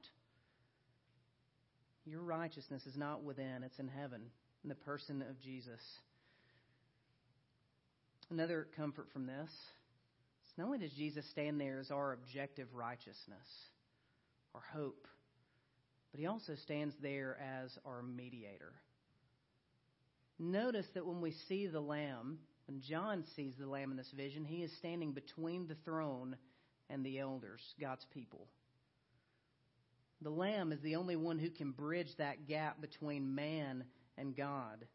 Your 2.06 2.22
righteousness 2.22 2.86
is 2.86 2.98
not 2.98 3.24
within, 3.24 3.64
it's 3.64 3.80
in 3.80 3.88
heaven, 3.88 4.22
in 4.64 4.70
the 4.70 4.76
person 4.76 5.22
of 5.22 5.40
Jesus. 5.42 5.82
Another 8.30 8.68
comfort 8.76 9.08
from 9.14 9.26
this 9.26 9.50
is 9.50 9.83
not 10.58 10.66
only 10.66 10.78
does 10.78 10.94
Jesus 10.94 11.26
stand 11.32 11.60
there 11.60 11.80
as 11.80 11.92
our 11.92 12.14
objective 12.14 12.68
righteousness, 12.74 13.48
our 14.54 14.64
hope, 14.74 15.08
but 16.12 16.20
he 16.20 16.28
also 16.28 16.54
stands 16.56 16.94
there 17.02 17.38
as 17.42 17.72
our 17.86 18.04
mediator. 18.04 18.74
Notice 20.38 20.86
that 20.94 21.06
when 21.06 21.22
we 21.22 21.32
see 21.48 21.68
the 21.68 21.80
Lamb, 21.80 22.38
when 22.68 22.82
John 22.82 23.24
sees 23.36 23.56
the 23.58 23.68
Lamb 23.68 23.92
in 23.92 23.98
this 23.98 24.12
vision, 24.16 24.46
he 24.46 24.64
is 24.64 24.72
standing 24.78 25.12
between 25.14 25.68
the 25.68 25.78
throne 25.86 26.36
and 26.90 27.04
the 27.04 27.20
elders, 27.20 27.62
God's 27.80 28.06
people. 28.14 28.48
The 30.22 30.30
Lamb 30.30 30.72
is 30.72 30.82
the 30.82 30.96
only 30.96 31.16
one 31.16 31.40
who 31.40 31.50
can 31.50 31.72
bridge 31.72 32.16
that 32.18 32.48
gap 32.48 32.80
between 32.80 33.36
man 33.36 33.84
and 34.18 34.36
God. 34.36 34.86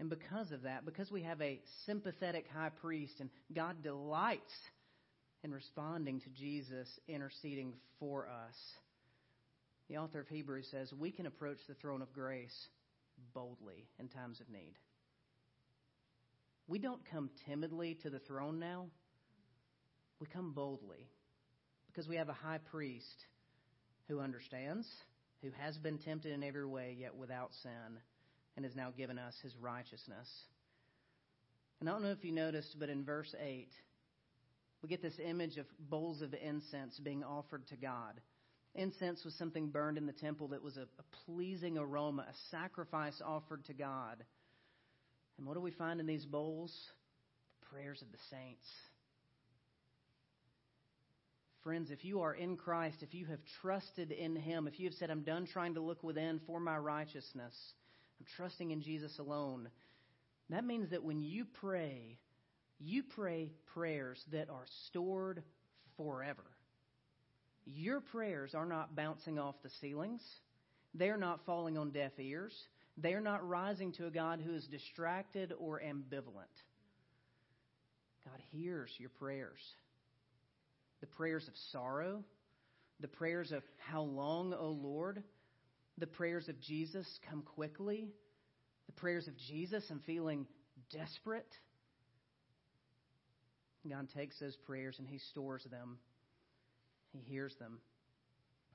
And 0.00 0.08
because 0.08 0.50
of 0.50 0.62
that, 0.62 0.86
because 0.86 1.12
we 1.12 1.22
have 1.24 1.42
a 1.42 1.60
sympathetic 1.84 2.46
high 2.54 2.70
priest 2.70 3.20
and 3.20 3.28
God 3.54 3.82
delights 3.82 4.52
in 5.44 5.52
responding 5.52 6.20
to 6.20 6.30
Jesus 6.30 6.88
interceding 7.06 7.74
for 7.98 8.26
us, 8.26 8.56
the 9.90 9.98
author 9.98 10.20
of 10.20 10.28
Hebrews 10.28 10.68
says 10.70 10.90
we 10.98 11.10
can 11.10 11.26
approach 11.26 11.58
the 11.68 11.74
throne 11.74 12.00
of 12.00 12.14
grace 12.14 12.68
boldly 13.34 13.88
in 13.98 14.08
times 14.08 14.40
of 14.40 14.48
need. 14.48 14.72
We 16.66 16.78
don't 16.78 17.04
come 17.10 17.28
timidly 17.46 17.98
to 18.02 18.08
the 18.08 18.20
throne 18.20 18.58
now. 18.58 18.86
We 20.18 20.28
come 20.28 20.52
boldly 20.54 21.10
because 21.88 22.08
we 22.08 22.16
have 22.16 22.30
a 22.30 22.34
high 22.34 22.60
priest 22.70 23.26
who 24.08 24.20
understands, 24.20 24.86
who 25.42 25.50
has 25.58 25.76
been 25.76 25.98
tempted 25.98 26.32
in 26.32 26.42
every 26.42 26.66
way, 26.66 26.96
yet 26.98 27.14
without 27.14 27.50
sin, 27.62 27.98
and 28.60 28.66
has 28.66 28.76
now 28.76 28.92
given 28.94 29.18
us 29.18 29.34
his 29.42 29.56
righteousness. 29.56 30.28
And 31.80 31.88
I 31.88 31.92
don't 31.92 32.02
know 32.02 32.10
if 32.10 32.24
you 32.26 32.32
noticed, 32.32 32.76
but 32.78 32.90
in 32.90 33.06
verse 33.06 33.34
8, 33.42 33.70
we 34.82 34.88
get 34.90 35.00
this 35.00 35.18
image 35.24 35.56
of 35.56 35.64
bowls 35.88 36.20
of 36.20 36.34
incense 36.34 36.98
being 36.98 37.24
offered 37.24 37.66
to 37.68 37.76
God. 37.76 38.20
Incense 38.74 39.24
was 39.24 39.34
something 39.34 39.68
burned 39.68 39.96
in 39.96 40.04
the 40.04 40.12
temple 40.12 40.48
that 40.48 40.62
was 40.62 40.76
a, 40.76 40.82
a 40.82 41.24
pleasing 41.24 41.78
aroma, 41.78 42.26
a 42.28 42.34
sacrifice 42.50 43.18
offered 43.24 43.64
to 43.64 43.72
God. 43.72 44.22
And 45.38 45.46
what 45.46 45.54
do 45.54 45.60
we 45.60 45.70
find 45.70 45.98
in 45.98 46.06
these 46.06 46.26
bowls? 46.26 46.70
The 47.62 47.66
prayers 47.74 48.02
of 48.02 48.12
the 48.12 48.18
saints. 48.28 48.66
Friends, 51.62 51.90
if 51.90 52.04
you 52.04 52.20
are 52.20 52.34
in 52.34 52.58
Christ, 52.58 52.98
if 53.00 53.14
you 53.14 53.24
have 53.24 53.40
trusted 53.62 54.12
in 54.12 54.36
Him, 54.36 54.66
if 54.66 54.78
you 54.78 54.86
have 54.86 54.94
said, 54.94 55.10
I'm 55.10 55.22
done 55.22 55.46
trying 55.46 55.74
to 55.74 55.80
look 55.80 56.02
within 56.02 56.42
for 56.46 56.60
my 56.60 56.76
righteousness, 56.76 57.54
I'm 58.20 58.26
trusting 58.36 58.70
in 58.70 58.82
Jesus 58.82 59.18
alone, 59.18 59.68
that 60.50 60.64
means 60.64 60.90
that 60.90 61.02
when 61.02 61.22
you 61.22 61.46
pray, 61.60 62.18
you 62.78 63.02
pray 63.02 63.50
prayers 63.72 64.22
that 64.30 64.50
are 64.50 64.66
stored 64.86 65.42
forever. 65.96 66.44
Your 67.64 68.00
prayers 68.00 68.54
are 68.54 68.66
not 68.66 68.94
bouncing 68.94 69.38
off 69.38 69.54
the 69.62 69.70
ceilings. 69.80 70.22
They're 70.92 71.16
not 71.16 71.46
falling 71.46 71.78
on 71.78 71.92
deaf 71.92 72.12
ears. 72.18 72.52
They're 72.98 73.20
not 73.20 73.46
rising 73.48 73.92
to 73.92 74.06
a 74.06 74.10
God 74.10 74.40
who 74.44 74.54
is 74.54 74.66
distracted 74.66 75.54
or 75.58 75.80
ambivalent. 75.80 76.52
God 78.24 78.40
hears 78.52 78.90
your 78.98 79.10
prayers 79.10 79.60
the 81.00 81.06
prayers 81.06 81.48
of 81.48 81.54
sorrow, 81.72 82.22
the 83.00 83.08
prayers 83.08 83.52
of 83.52 83.62
how 83.78 84.02
long, 84.02 84.52
O 84.52 84.68
Lord, 84.68 85.22
the 86.00 86.06
prayers 86.06 86.48
of 86.48 86.58
Jesus, 86.60 87.06
come 87.28 87.42
quickly, 87.42 88.08
the 88.86 88.92
prayers 88.92 89.28
of 89.28 89.36
Jesus, 89.36 89.84
I'm 89.90 90.00
feeling 90.00 90.46
desperate. 90.90 91.52
God 93.88 94.08
takes 94.14 94.38
those 94.40 94.56
prayers 94.66 94.96
and 94.98 95.06
He 95.06 95.18
stores 95.30 95.64
them. 95.70 95.98
He 97.12 97.20
hears 97.20 97.54
them. 97.60 97.78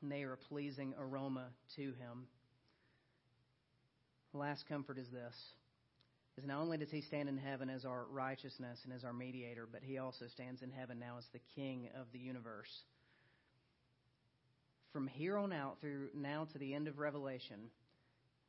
And 0.02 0.12
they 0.12 0.24
are 0.24 0.34
a 0.34 0.38
pleasing 0.38 0.94
aroma 1.00 1.48
to 1.76 1.82
Him. 1.82 2.28
Last 4.34 4.68
comfort 4.68 4.98
is 4.98 5.08
this 5.12 5.36
is 6.38 6.46
not 6.46 6.60
only 6.60 6.78
does 6.78 6.92
he 6.92 7.02
stand 7.02 7.30
in 7.30 7.38
heaven 7.38 7.70
as 7.70 7.86
our 7.86 8.06
righteousness 8.12 8.80
and 8.84 8.92
as 8.94 9.06
our 9.06 9.14
mediator, 9.14 9.66
but 9.72 9.82
he 9.82 9.98
also 9.98 10.26
stands 10.28 10.62
in 10.62 10.70
heaven 10.70 11.00
now 11.00 11.18
as 11.18 11.26
the 11.32 11.40
king 11.56 11.88
of 12.00 12.08
the 12.12 12.20
universe. 12.20 12.84
From 14.96 15.08
here 15.08 15.38
on 15.38 15.52
out 15.52 15.82
through 15.82 16.08
now 16.16 16.48
to 16.54 16.58
the 16.58 16.74
end 16.74 16.88
of 16.88 17.00
Revelation, 17.00 17.70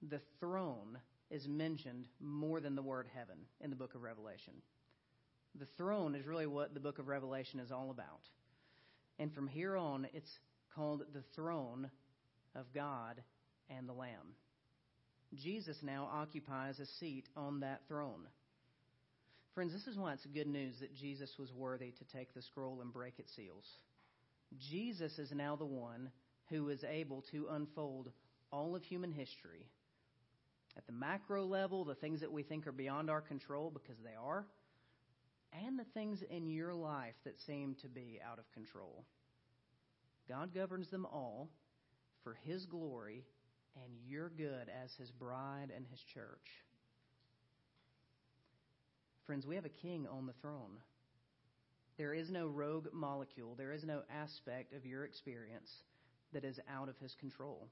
the 0.09 0.21
throne 0.39 0.97
is 1.29 1.49
mentioned 1.49 2.07
more 2.21 2.61
than 2.61 2.77
the 2.77 2.83
word 2.83 3.09
heaven 3.17 3.35
in 3.61 3.69
the 3.69 3.75
book 3.75 3.97
of 3.97 4.03
Revelation. 4.03 4.53
The 5.59 5.67
throne 5.77 6.15
is 6.15 6.25
really 6.25 6.47
what 6.47 6.73
the 6.73 6.79
book 6.79 7.01
of 7.01 7.09
Revelation 7.09 7.59
is 7.59 7.73
all 7.73 7.91
about. 7.91 8.21
And 9.19 9.35
from 9.35 9.49
here 9.49 9.77
on, 9.77 10.07
it's 10.15 10.31
called 10.73 11.03
the 11.13 11.25
throne 11.35 11.91
of 12.55 12.67
God 12.73 13.21
and 13.69 13.89
the 13.89 13.93
Lamb. 13.93 14.37
Jesus 15.35 15.79
now 15.83 16.09
occupies 16.13 16.79
a 16.79 16.87
seat 17.01 17.25
on 17.37 17.59
that 17.59 17.81
throne. 17.89 18.29
Friends, 19.57 19.73
this 19.73 19.89
is 19.89 19.99
why 19.99 20.13
it's 20.13 20.25
good 20.27 20.47
news 20.47 20.77
that 20.79 20.95
Jesus 20.95 21.33
was 21.41 21.53
worthy 21.53 21.91
to 21.91 22.17
take 22.17 22.33
the 22.35 22.43
scroll 22.43 22.83
and 22.83 22.93
break 22.93 23.19
its 23.19 23.35
seals. 23.35 23.65
Jesus 24.71 25.19
is 25.19 25.33
now 25.33 25.57
the 25.57 25.67
one 25.67 26.13
who 26.51 26.69
is 26.69 26.85
able 26.85 27.23
to 27.23 27.49
unfold 27.51 28.11
all 28.53 28.77
of 28.77 28.83
human 28.85 29.13
history 29.13 29.67
at 30.77 30.87
the 30.87 30.93
macro 30.93 31.45
level, 31.45 31.85
the 31.85 31.95
things 31.95 32.21
that 32.21 32.33
we 32.33 32.43
think 32.43 32.67
are 32.67 32.73
beyond 32.73 33.09
our 33.11 33.21
control 33.21 33.71
because 33.71 33.99
they 34.05 34.15
are, 34.15 34.47
and 35.65 35.79
the 35.79 35.87
things 35.95 36.23
in 36.31 36.47
your 36.47 36.75
life 36.75 37.15
that 37.25 37.41
seem 37.41 37.75
to 37.81 37.89
be 37.89 38.21
out 38.25 38.39
of 38.39 38.53
control. 38.53 39.05
God 40.29 40.55
governs 40.55 40.91
them 40.91 41.07
all 41.07 41.49
for 42.23 42.37
His 42.45 42.67
glory 42.67 43.25
and 43.85 43.93
your 44.07 44.31
good 44.31 44.71
as 44.83 44.95
his 44.95 45.11
bride 45.11 45.71
and 45.75 45.87
his 45.91 46.01
church. 46.01 46.65
Friends, 49.27 49.47
we 49.47 49.57
have 49.57 49.65
a 49.65 49.71
king 49.71 50.07
on 50.07 50.27
the 50.27 50.33
throne. 50.41 50.79
There 51.99 52.15
is 52.15 52.31
no 52.31 52.47
rogue 52.47 52.89
molecule, 52.93 53.55
there 53.57 53.73
is 53.73 53.85
no 53.85 54.03
aspect 54.11 54.73
of 54.73 54.87
your 54.87 55.05
experience 55.05 55.71
that 56.33 56.45
is 56.45 56.61
out 56.73 56.89
of 56.89 56.99
his 56.99 57.15
control. 57.15 57.69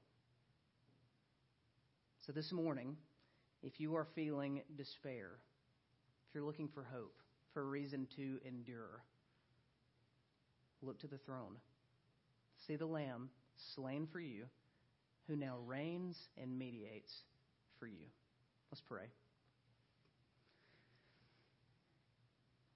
So 2.25 2.31
this 2.31 2.51
morning, 2.51 2.95
if 3.61 3.79
you 3.79 3.95
are 3.95 4.07
feeling 4.15 4.61
despair, 4.77 5.31
if 6.27 6.35
you're 6.35 6.43
looking 6.43 6.67
for 6.67 6.83
hope, 6.83 7.15
for 7.53 7.61
a 7.61 7.65
reason 7.65 8.07
to 8.15 8.39
endure, 8.45 9.03
look 10.81 10.99
to 10.99 11.07
the 11.07 11.17
throne. 11.19 11.55
See 12.67 12.75
the 12.75 12.85
Lamb 12.85 13.29
slain 13.75 14.07
for 14.11 14.19
you 14.19 14.45
who 15.27 15.35
now 15.35 15.57
reigns 15.65 16.17
and 16.41 16.57
mediates 16.57 17.13
for 17.79 17.87
you. 17.87 18.05
Let's 18.71 18.81
pray. 18.81 19.05